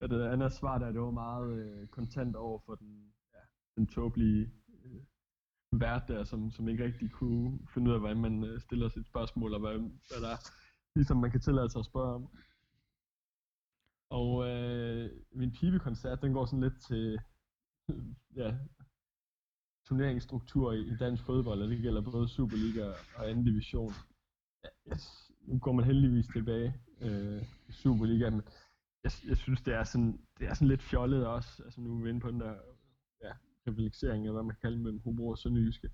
[0.00, 3.40] at det andet svar der, det var meget øh, kontant over for den, ja,
[3.76, 4.52] den tåbelige
[4.84, 5.02] øh,
[5.72, 9.06] vært der, som, som ikke rigtig kunne finde ud af, hvordan man øh, stiller sit
[9.06, 10.50] spørgsmål, og hvad, hvad der er,
[10.94, 12.28] ligesom man kan tillade sig at spørge om.
[14.10, 17.20] Og øh, min pibekoncert, den går sådan lidt til
[18.40, 18.58] ja,
[19.86, 23.92] turneringsstruktur i, i dansk fodbold, og det gælder både Superliga og anden division.
[24.64, 28.42] Ja, yes, nu går man heldigvis tilbage øh, i Superliga, men
[29.04, 31.62] jeg, jeg synes, det er, sådan, det er sådan lidt fjollet også.
[31.64, 32.54] Altså nu er vi inde på den der
[33.22, 33.32] ja,
[33.66, 35.90] rivalisering, eller hvad man kan kalde mellem Hobro og Sønderjyske.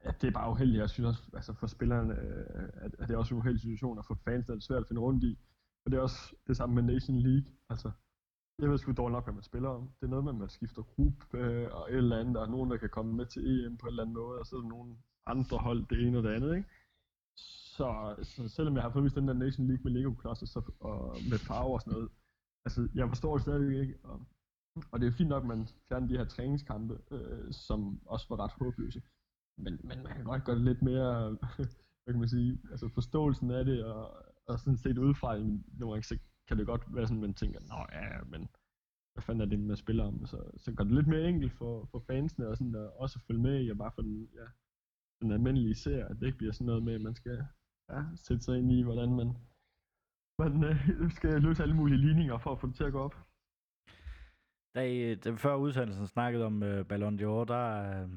[0.00, 0.80] At det er bare uheldigt.
[0.80, 3.98] Jeg synes også, altså for spillerne, øh, at, at det er også en uheldig situation,
[3.98, 5.38] og for fans er det svært at finde rundt i.
[5.84, 7.52] Og det er også det samme med Nation League.
[7.70, 7.90] Altså,
[8.58, 9.82] jeg ved sgu dårligt nok, hvad man spiller om.
[10.00, 12.34] Det er noget med, at man skifter gruppe øh, og et eller andet.
[12.34, 14.46] Der er nogen, der kan komme med til EM på en eller anden måde, og
[14.46, 16.68] så er der nogle andre hold, det ene og det andet, ikke?
[17.76, 20.60] Så, så selvom jeg har fået vist den der Nation League med Lego klodser så,
[20.80, 22.08] og med farver og sådan noget,
[22.64, 24.26] altså jeg forstår det stadigvæk ikke, og,
[24.90, 28.40] og det er fint nok, at man fjerner de her træningskampe, øh, som også var
[28.44, 29.02] ret håbløse,
[29.58, 31.30] men, men man kan godt gøre det lidt mere,
[32.02, 36.02] hvad kan man sige, altså forståelsen af det, og, og sådan set udefra, nogle gange
[36.02, 38.48] så kan det godt være sådan, at man tænker, nå ja, men
[39.12, 41.84] hvad fanden er det, man spiller om, så, så gør det lidt mere enkelt for,
[41.90, 44.46] for fansene, og sådan der, også at følge med i, og bare for den, ja,
[45.22, 47.46] den almindelige seer, at det ikke bliver sådan noget med, at man skal
[47.90, 49.28] ja, sætte sig ind i, hvordan man,
[50.38, 53.25] man øh, skal løse alle mulige ligninger for at få det til at gå op.
[54.76, 58.08] Da, I, da vi før udsendelsen snakkede om øh, Ballon d'Or, der, øh,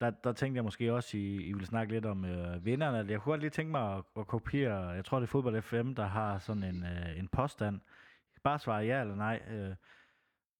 [0.00, 2.96] der, der tænkte jeg måske også, I, I ville snakke lidt om øh, vinderne.
[2.96, 5.94] Jeg kunne godt lige tænke mig at, at kopiere, jeg tror det er Fodbold FM,
[5.94, 7.76] der har sådan en, øh, en påstand.
[7.76, 9.42] I kan bare svare ja eller nej.
[9.50, 9.74] Øh,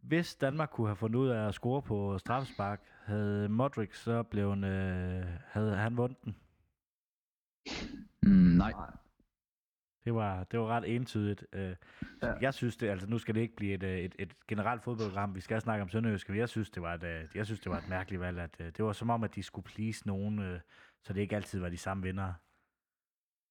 [0.02, 4.64] hvis Danmark kunne have fundet ud af at score på straffespark, havde Modric så blevet,
[4.64, 6.36] øh, havde han vundet den?
[8.22, 8.72] Mm, nej.
[10.04, 11.46] Det var, det var ret entydigt.
[11.52, 11.76] Øh,
[12.22, 12.32] Ja.
[12.40, 15.34] Jeg synes det, altså nu skal det ikke blive et, øh, et, et generelt fodboldprogram,
[15.34, 17.70] vi skal snakke om Sønderjyske, men jeg synes, det var et, øh, jeg synes, det
[17.72, 20.60] var et mærkeligt valg, at det var som om, at de skulle please nogen, øh,
[21.02, 22.34] så det ikke altid var de samme vindere.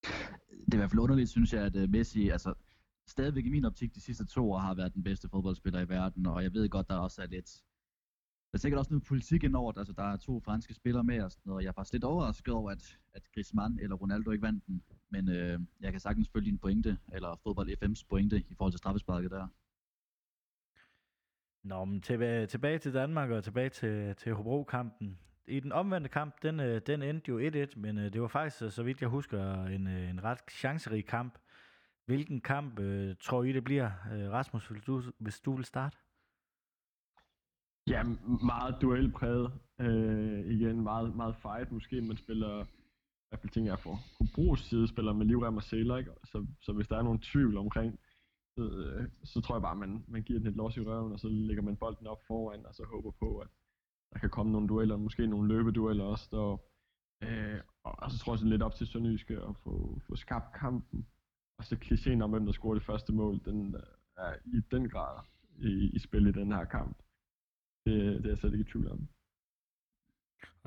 [0.03, 2.53] Det er i hvert fald underligt, synes jeg, at Messi, altså
[3.07, 6.25] stadigvæk i min optik, de sidste to år har været den bedste fodboldspiller i verden,
[6.25, 7.49] og jeg ved godt, der også er lidt,
[8.51, 11.31] der er sikkert også noget politik indover, altså der er to franske spillere med og
[11.31, 14.41] sådan noget, og jeg er faktisk lidt overrasket over, at, at Griezmann eller Ronaldo ikke
[14.41, 18.53] vandt den, men øh, jeg kan sagtens følge din pointe, eller fodbold FM's pointe i
[18.57, 19.47] forhold til straffesparket der.
[21.63, 25.19] Nå, men tilbage, tilbage til Danmark og tilbage til, til Hobro-kampen.
[25.47, 28.61] I den omvendte kamp, den, øh, den endte jo 1-1, men øh, det var faktisk,
[28.61, 31.37] øh, så vidt jeg husker, en, en ret chancerig kamp.
[32.05, 33.91] Hvilken kamp øh, tror I, det bliver?
[34.31, 35.97] Rasmus, hvis du, hvis du vil starte?
[37.87, 38.03] Ja,
[38.45, 39.51] meget duelpræget.
[39.79, 41.71] Øh, igen, meget, meget fight.
[41.71, 42.65] Måske man spiller,
[43.29, 46.11] hvert fald tænker jeg for Hobros sidespiller med livrem og sæler, ikke?
[46.23, 47.99] Så, så hvis der er nogen tvivl omkring,
[48.55, 51.19] så, øh, så tror jeg bare, man, man giver den et los i røven, og
[51.19, 53.47] så lægger man bolden op foran, og så håber på, at
[54.13, 56.61] der kan komme nogle dueller, måske nogle løbedueller også, der,
[57.23, 60.53] øh, og, og så tror jeg sådan lidt op til Sønderjyske at få, få skabt
[60.53, 61.07] kampen.
[61.57, 63.81] Og så klichéen om, hvem der scorer det første mål, den øh,
[64.17, 65.23] er i den grad
[65.57, 66.97] i, i spil i den her kamp.
[67.85, 69.07] Det, det er jeg slet ikke i tvivl om.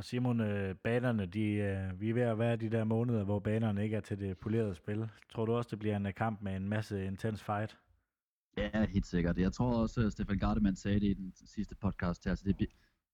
[0.02, 3.38] Og Simon, øh, banerne, de, øh, vi er ved at være de der måneder, hvor
[3.38, 5.08] banerne ikke er til det polerede spil.
[5.32, 7.78] Tror du også, det bliver en øh, kamp med en masse intens fight?
[8.56, 9.38] Ja, helt sikkert.
[9.38, 12.56] Jeg tror også, at Stefan Gardemann sagde det i den sidste podcast her, så det,
[12.56, 12.70] bliver-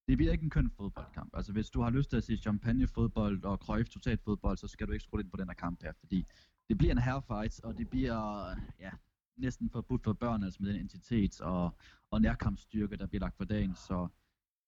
[0.09, 1.31] det bliver ikke en køn fodboldkamp.
[1.37, 4.87] Altså hvis du har lyst til at se champagnefodbold og Cruyff total fodbold, så skal
[4.87, 6.27] du ikke skrue ind på den her kamp her, fordi
[6.69, 8.91] det bliver en herrefight, og det bliver øh, ja,
[9.37, 11.71] næsten forbudt for børn, altså med den entitet og,
[12.11, 13.75] og nærkampsstyrke, der bliver lagt for dagen.
[13.75, 14.09] Så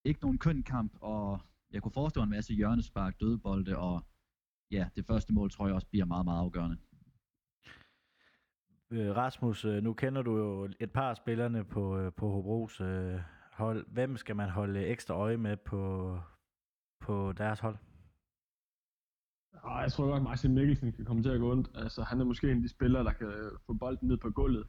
[0.05, 1.41] ikke nogen køn kamp, og
[1.73, 4.07] jeg kunne forestille mig en masse hjørnespark, dødbolde, og
[4.71, 6.77] ja, det første mål tror jeg også bliver meget, meget afgørende.
[8.91, 12.81] Øh, Rasmus, øh, nu kender du jo et par af spillerne på, øh, på Hobros
[12.81, 13.21] øh,
[13.53, 13.87] hold.
[13.93, 15.83] Hvem skal man holde ekstra øje med på,
[17.01, 17.77] på deres hold?
[19.63, 21.71] Og jeg tror godt, at Martin Mikkelsen kan komme til at gå ondt.
[21.75, 23.33] Altså, han er måske en af de spillere, der kan
[23.67, 24.67] få bolden ned på gulvet.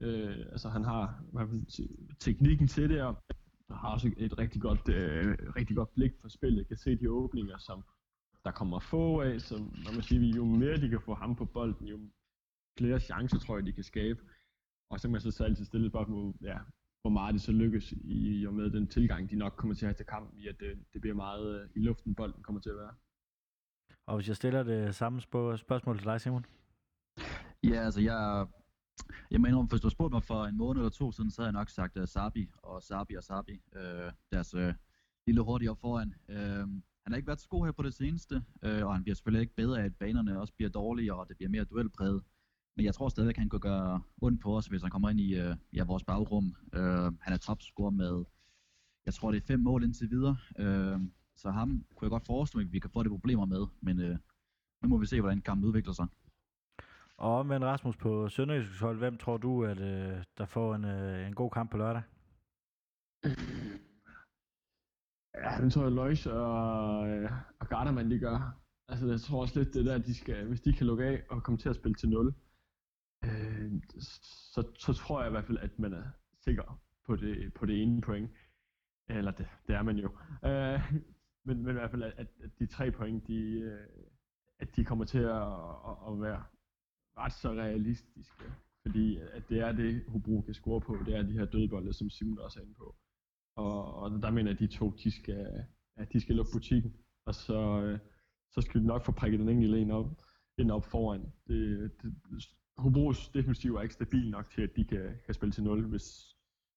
[0.00, 1.88] Øh, altså, han har hvad man sige,
[2.20, 3.22] teknikken til det, og
[3.70, 6.68] har også et rigtig godt, øh, rigtig godt blik for spillet.
[6.68, 7.84] Kan se de åbninger, som
[8.44, 11.44] der kommer få af, så man må sige, jo mere de kan få ham på
[11.44, 11.98] bolden, jo
[12.78, 14.20] flere chancer tror jeg, de kan skabe.
[14.90, 16.58] Og så kan man så altid stille spørgsmål, ja,
[17.02, 19.88] hvor meget det så lykkes i og med den tilgang, de nok kommer til at
[19.88, 22.70] have til kampen, i at det, det bliver meget øh, i luften, bolden kommer til
[22.70, 22.94] at være.
[24.06, 25.20] Og hvis jeg stiller det samme
[25.56, 26.44] spørgsmål til dig, Simon?
[27.64, 28.46] Ja, altså jeg,
[29.30, 31.46] jeg mener, hvis du har spurgt mig for en måned eller to siden, så havde
[31.46, 33.60] jeg nok sagt uh, Sabi og Sabi og Sabi.
[33.76, 34.72] Uh, deres uh,
[35.26, 36.14] lille hurtige op foran.
[36.28, 36.34] Uh,
[37.04, 39.40] han har ikke været så god her på det seneste, uh, og han bliver selvfølgelig
[39.40, 42.22] ikke bedre af, at banerne også bliver dårligere, og det bliver mere duelpræget.
[42.76, 45.20] Men jeg tror stadig, at han kan gøre ondt på os, hvis han kommer ind
[45.20, 46.56] i uh, ja, vores bagrum.
[46.76, 46.80] Uh,
[47.20, 48.24] han er topscorer med,
[49.06, 50.36] jeg tror det er fem mål indtil videre.
[50.58, 51.02] Uh,
[51.36, 53.98] så ham kunne jeg godt forestille mig, at vi kan få det problemer med, men
[53.98, 54.16] uh,
[54.82, 56.06] nu må vi se, hvordan kampen udvikler sig.
[57.18, 61.26] Og omvendt Rasmus på Sønderjyskens hold, hvem tror du, at øh, der får en, øh,
[61.26, 62.02] en god kamp på lørdag?
[65.34, 68.60] Ja, den tror jeg, Løjs og, øh, og Garderman, de gør.
[68.88, 71.42] Altså, jeg tror også lidt, det der, de skal, hvis de kan lukke af og
[71.42, 72.34] komme til at spille til 0,
[73.24, 73.72] øh,
[74.54, 76.04] så, så tror jeg i hvert fald, at man er
[76.44, 78.30] sikker på det, på det ene point.
[79.08, 80.10] Eller det, det er man jo.
[80.44, 80.80] Øh,
[81.46, 83.88] men, men i hvert fald, at, at de tre point, de, øh,
[84.58, 85.42] at de kommer til at,
[85.88, 86.44] at, at være
[87.18, 88.44] ret så realistiske.
[88.82, 90.96] Fordi at det er det, Hobro kan score på.
[91.06, 92.96] Det er de her dødbolde, som Simon også er inde på.
[93.56, 95.64] Og, og der mener jeg, at de to, de skal,
[95.96, 96.92] ja, de skal lukke butikken.
[97.26, 97.98] Og så, øh,
[98.54, 100.22] så skal de nok få prikket den enkelte en op,
[100.58, 101.32] ind op foran.
[101.46, 102.14] Det, det,
[102.78, 106.36] Hobros defensiv er ikke stabil nok til, at de kan, kan spille til 0, hvis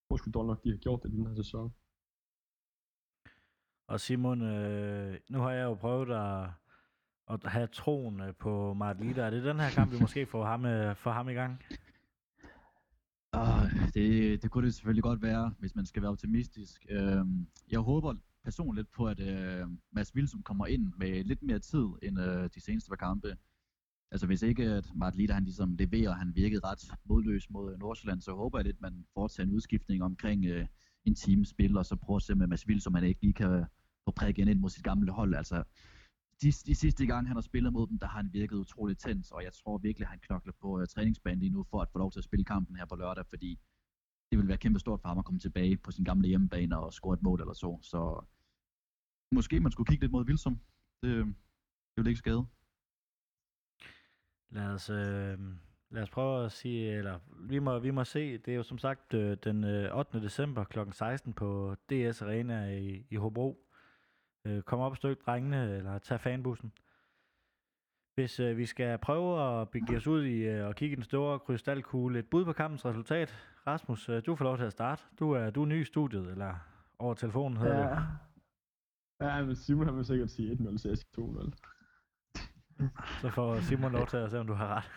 [0.10, 1.74] måske dårligt nok de har gjort det i den her sæson.
[3.88, 6.50] Og Simon, øh, nu har jeg jo prøvet at,
[7.34, 9.22] at have troen øh, på Martin Lida.
[9.22, 11.62] Er det den her kamp, vi måske får ham, øh, får ham i gang?
[13.38, 16.86] Uh, det, det kunne det selvfølgelig godt være, hvis man skal være optimistisk.
[16.92, 17.28] Uh,
[17.72, 18.14] jeg håber
[18.44, 22.62] personligt på, at uh, Mads Wilson kommer ind med lidt mere tid end uh, de
[22.62, 23.36] seneste par kampe.
[24.12, 28.22] Altså hvis ikke at Martin Lida, han ligesom leverer, han virkede ret modløs mod Nordsjælland,
[28.22, 30.66] så håber jeg lidt, at man foretager en udskiftning omkring uh,
[31.06, 33.66] en teamspil, og så prøver at se med Mads Wilson, man han ikke lige kan
[34.06, 35.36] få prikket ind mod sit gamle hold.
[35.36, 35.64] Altså
[36.42, 39.32] de, de sidste gange, han har spillet mod dem, der har han virket utroligt tændt,
[39.32, 42.12] og jeg tror virkelig, han knokler på øh, træningsbanen lige nu, for at få lov
[42.12, 43.60] til at spille kampen her på lørdag, fordi
[44.32, 46.94] det vil være kæmpe stort for ham at komme tilbage på sin gamle hjemmebane og
[46.94, 47.80] score et mål eller så.
[47.82, 48.26] Så
[49.32, 50.60] måske man skulle kigge lidt mod Vilsum.
[51.02, 51.26] Det, øh,
[51.96, 52.46] det vil ikke skade.
[54.50, 55.40] Lad os, øh,
[55.90, 58.78] lad os prøve at sige, eller vi må, vi må se, det er jo som
[58.78, 60.22] sagt øh, den øh, 8.
[60.22, 60.80] december kl.
[60.92, 63.71] 16 på DS Arena i, i Hobro.
[64.46, 66.72] Øh, kom op og støt drengene, eller tag fanbussen.
[68.16, 71.04] Hvis øh, vi skal prøve at begive os ud i øh, og kigge i den
[71.04, 73.36] store krystalkugle, et bud på kampens resultat.
[73.68, 75.04] Rasmus, øh, du får lov til at starte.
[75.20, 76.56] Du er, du er ny i studiet, eller
[77.00, 77.84] over telefonen hedder det.
[77.84, 77.98] Ja.
[79.22, 81.52] Ja, men Simon han vil sikkert sige 1-0, så jeg siger 2-0.
[83.22, 84.92] Så får Simon lov til at se, om du har ret.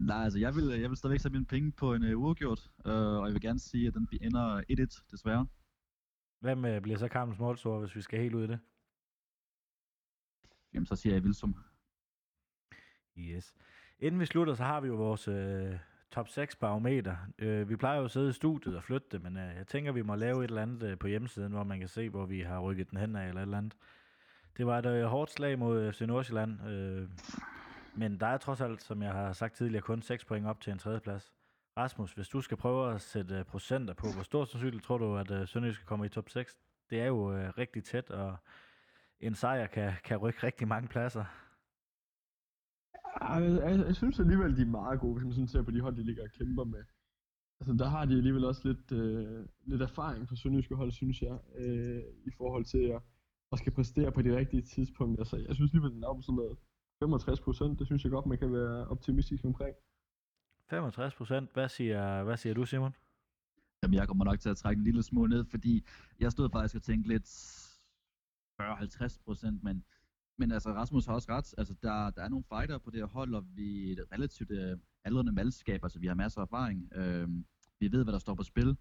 [0.00, 2.92] Nej, altså jeg vil, jeg vil stadigvæk sætte mine penge på en uh, uafgjort, uh,
[2.92, 5.46] og jeg vil gerne sige, at den ender 1-1, desværre.
[6.40, 8.58] Hvem øh, bliver så kampens målscorer, hvis vi skal helt ud i det?
[10.74, 11.56] Jamen, så siger jeg Vilsum.
[13.18, 13.54] Yes.
[13.98, 15.78] Inden vi slutter, så har vi jo vores øh,
[16.10, 17.16] top 6 barometer.
[17.38, 19.92] Øh, vi plejer jo at sidde i studiet og flytte det, men øh, jeg tænker,
[19.92, 22.40] vi må lave et eller andet øh, på hjemmesiden, hvor man kan se, hvor vi
[22.40, 23.76] har rykket den hen af eller et eller andet.
[24.56, 27.08] Det var et øh, hårdt slag mod FC Nordsjælland, øh,
[27.94, 30.72] men der er trods alt, som jeg har sagt tidligere, kun 6 point op til
[30.72, 31.34] en tredjeplads.
[31.76, 35.16] Rasmus, hvis du skal prøve at sætte øh, procenter på, hvor stor sandsynligt tror du,
[35.16, 36.58] at øh, Sønderjysk skal komme i top 6?
[36.90, 38.36] Det er jo øh, rigtig tæt, og
[39.20, 41.24] en sejr kan, kan rykke rigtig mange pladser.
[43.20, 45.80] Jeg, jeg, jeg synes alligevel, de er meget gode, hvis man sådan ser på de
[45.80, 46.84] hold, de ligger og kæmper med.
[47.60, 51.38] Altså, der har de alligevel også lidt, øh, lidt erfaring fra sønderjyske hold, synes jeg,
[51.56, 53.02] øh, i forhold til at,
[53.52, 55.24] at skal præstere på de rigtige tidspunkter.
[55.24, 56.58] Så jeg synes alligevel, den er på sådan noget
[56.98, 57.78] 65 procent.
[57.78, 59.76] Det synes jeg godt, man kan være optimistisk omkring.
[60.70, 61.52] 65 procent.
[61.52, 62.94] Hvad siger, hvad siger du, Simon?
[63.82, 65.86] Jamen, jeg kommer nok til at trække en lille smule ned, fordi
[66.20, 67.26] jeg stod faktisk og tænkte lidt
[68.62, 69.84] 40-50 procent, men,
[70.38, 71.54] men altså Rasmus har også ret.
[71.58, 74.50] Altså, der, der er nogle fighter på det her hold, og vi er et relativt
[74.50, 76.88] øh, aldrende mandskab, altså vi har masser af erfaring.
[76.94, 77.28] Øh,
[77.80, 78.76] vi ved, hvad der står på spil,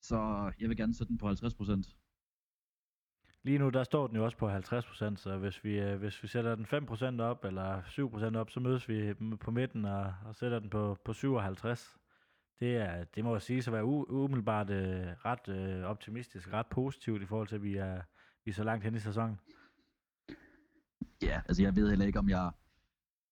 [0.00, 1.96] så jeg vil gerne sætte den på 50 procent.
[3.48, 6.28] Lige nu, der står den jo også på 50%, så hvis vi, øh, hvis vi
[6.28, 10.58] sætter den 5% op, eller 7% op, så mødes vi på midten og, og sætter
[10.58, 11.98] den på, på 57.
[12.60, 16.66] Det, er, det må jeg sige så være u- umiddelbart øh, ret øh, optimistisk, ret
[16.66, 18.02] positivt i forhold til, at vi er,
[18.44, 19.38] vi er så langt hen i sæsonen.
[21.22, 22.50] Ja, altså jeg ved heller ikke, om jeg...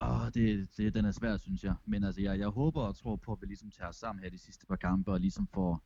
[0.01, 1.75] Åh, det, det, den er svær, synes jeg.
[1.85, 4.31] Men altså, jeg, jeg håber og tror på, at vi ligesom tager os sammen her
[4.31, 5.85] de sidste par kampe, og ligesom får,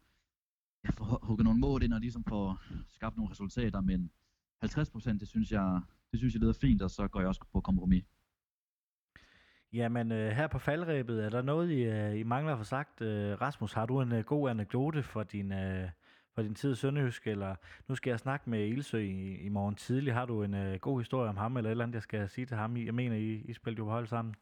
[0.84, 3.80] ja, får hugget nogle mål ind, og ligesom får skabt nogle resultater.
[3.80, 4.10] Men
[4.60, 5.80] 50 procent, det synes jeg,
[6.10, 8.04] det synes jeg lyder fint, og så går jeg også på kompromis.
[9.72, 13.00] Jamen, øh, her på faldrebet, er der noget, I, øh, I mangler for sagt?
[13.00, 15.88] Øh, Rasmus, har du en øh, god anekdote for din, øh,
[16.34, 17.54] for din tid i Sønderjysk, eller
[17.88, 20.14] nu skal jeg snakke med Ilsø i, i morgen tidlig.
[20.14, 22.46] Har du en øh, god historie om ham, eller et eller andet, jeg skal sige
[22.46, 22.76] til ham?
[22.76, 24.34] Jeg mener, I, I spillede jo på hold sammen.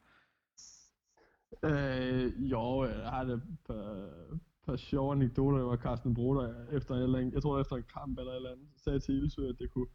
[1.65, 3.75] Øh, jo, jeg har det på,
[4.67, 8.19] på sjove anekdoter, hvor Carsten Broder efter en eller anden, jeg tror efter en kamp
[8.19, 9.87] eller et eller andet, sagde til Ilsø, at det kunne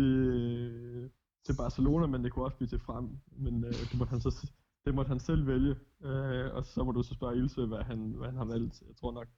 [0.00, 1.10] blive
[1.46, 3.18] til Barcelona, men det kunne også blive til frem.
[3.32, 4.50] Men øh, det, måtte han så,
[4.84, 7.98] det måtte han selv vælge, øh, og så må du så spørge Ilse, hvad han,
[8.12, 8.82] hvad han har valgt.
[8.88, 9.28] Jeg tror nok,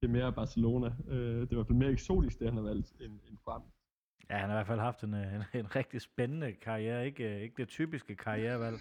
[0.00, 0.86] det er mere Barcelona.
[1.08, 3.62] Øh, det er i hvert fald mere eksotisk, det han har valgt, end, end frem.
[4.30, 7.06] Ja, han har i hvert fald haft en, en, en rigtig spændende karriere.
[7.06, 8.76] Ikke, ikke det typiske karrierevalg,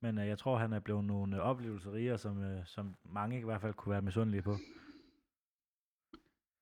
[0.00, 3.44] men øh, jeg tror, han er blevet nogle oplevelser rigere, som, øh, som mange i
[3.44, 4.56] hvert fald kunne være misundelige på.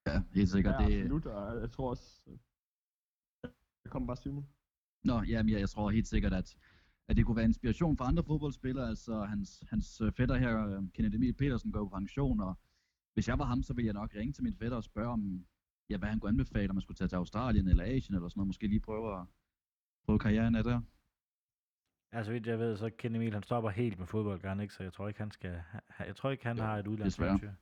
[0.07, 0.75] Ja, helt sikkert.
[0.81, 2.21] Ja, det, absolut, og jeg tror også...
[3.87, 4.47] Jeg kommer bare Simon.
[5.05, 6.57] Nå, jamen, jeg, jeg tror helt sikkert, at,
[7.09, 8.89] at det kunne være inspiration for andre fodboldspillere.
[8.89, 12.59] Altså, hans, hans øh, fætter her, øh, Kenneth Emil Petersen, går på pension, og
[13.15, 15.47] hvis jeg var ham, så ville jeg nok ringe til min fætter og spørge om,
[15.91, 18.39] ja, hvad han kunne anbefale, om man skulle tage til Australien eller Asien eller sådan
[18.41, 18.47] noget.
[18.47, 19.27] Måske lige prøve at
[20.05, 20.81] prøve karrieren af der.
[22.13, 24.75] Altså, vidt jeg ved, så Ken Emil, han stopper helt med fodbold, han ikke?
[24.75, 25.63] Så jeg tror ikke, han skal...
[26.07, 26.93] Jeg tror ikke, han Jo, har et desværre.
[26.93, 27.53] udlandseventyr.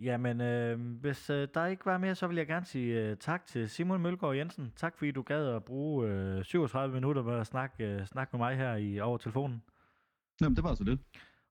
[0.00, 3.46] Jamen, øh, hvis øh, der ikke var mere, så vil jeg gerne sige øh, tak
[3.46, 4.72] til Simon Mølgaard Jensen.
[4.76, 8.38] Tak fordi du gad at bruge øh, 37 minutter med at snakke, øh, snakke med
[8.38, 9.62] mig her i over telefonen.
[10.40, 11.00] Jamen, det var så lidt.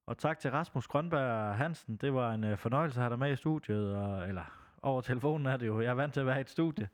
[0.06, 1.96] Og tak til Rasmus Grønberg Hansen.
[1.96, 3.96] Det var en øh, fornøjelse at have dig med i studiet.
[3.96, 5.80] Og, eller over telefonen er det jo.
[5.80, 6.88] Jeg er vant til at være i et studie.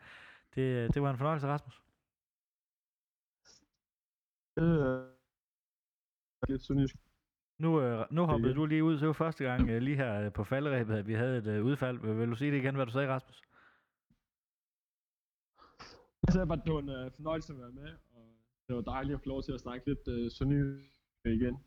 [0.54, 1.82] Det, øh, det var en fornøjelse, Rasmus.
[4.59, 5.16] Øh,
[6.48, 7.05] lidt sønderjysk.
[7.59, 8.98] Nu, øh, nu hoppede du lige ud.
[8.98, 11.64] Det var første gang øh, lige her øh, på falderæbet, at vi havde et øh,
[11.64, 11.98] udfald.
[11.98, 13.42] Vil, vil du sige det igen, hvad du sagde, Rasmus?
[16.26, 18.38] Jeg sagde bare, at det var en øh, fornøjelse at være med, og
[18.68, 21.59] det var dejligt at få lov til at snakke lidt øh, sønderjysk igen.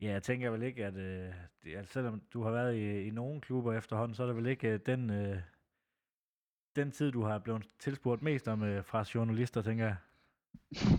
[0.00, 1.32] Ja, jeg tænker vel ikke, at øh,
[1.62, 4.46] det, altså, selvom du har været i, i nogle klubber efterhånden, så er det vel
[4.46, 5.36] ikke øh, den, øh,
[6.76, 9.96] den tid, du har blevet tilspurgt mest om øh, fra journalister, tænker jeg.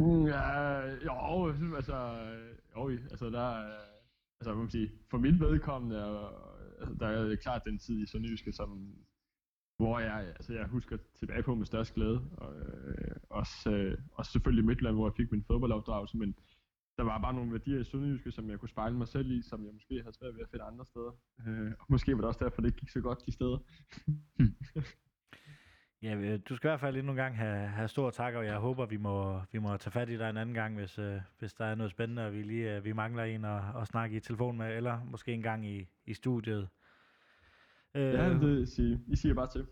[0.00, 1.46] Mm, ja, jo,
[1.80, 1.96] altså,
[2.76, 3.46] jo, altså der,
[4.40, 6.28] altså, hvad man sige, for mit vedkommende, er,
[6.80, 8.94] altså, der er klart den tid i Sønderjyske, som,
[9.76, 14.32] hvor jeg, altså, jeg husker tilbage på med størst glæde, og øh, også, øh, også
[14.32, 16.34] selvfølgelig Midtland, hvor jeg fik min fodboldopdragelse, men
[16.96, 19.64] der var bare nogle værdier i Sønderjyske, som jeg kunne spejle mig selv i, som
[19.64, 21.12] jeg måske havde svært ved at finde andre steder.
[21.46, 23.58] Øh, og måske var det også derfor, det ikke gik så godt de steder.
[24.36, 24.56] Hmm.
[26.02, 28.44] Ja, øh, du skal i hvert fald endnu en gang have, have stor tak, og
[28.44, 31.20] jeg håber, vi må, vi må tage fat i dig en anden gang, hvis, øh,
[31.38, 34.16] hvis der er noget spændende, og vi lige øh, vi mangler en at, at snakke
[34.16, 36.68] i telefon med, eller måske en gang i, i studiet.
[37.94, 39.66] Øh, Ja, det siger, I siger bare til.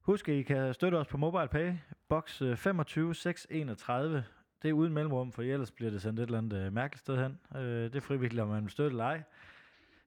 [0.00, 1.72] Husk, at I kan støtte os på MobilePay,
[2.08, 4.24] box øh, 25 631.
[4.62, 7.16] Det er uden mellemrum, for ellers bliver det sendt et eller andet øh, mærkeligt sted
[7.22, 7.38] hen.
[7.62, 9.22] Øh, det er frivilligt, om man vil støtte eller ej.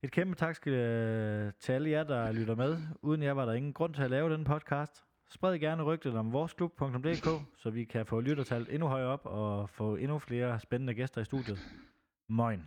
[0.02, 2.78] Et kæmpe tak skal øh, til alle jer, der lytter med.
[3.02, 5.04] Uden jer var der ingen grund til at lave den podcast.
[5.34, 7.28] Spred gerne rygtet om voresklub.dk,
[7.58, 11.26] så vi kan få lyttertallet endnu højere op og få endnu flere spændende gæster i
[11.26, 11.60] studiet.
[12.30, 12.62] Moin.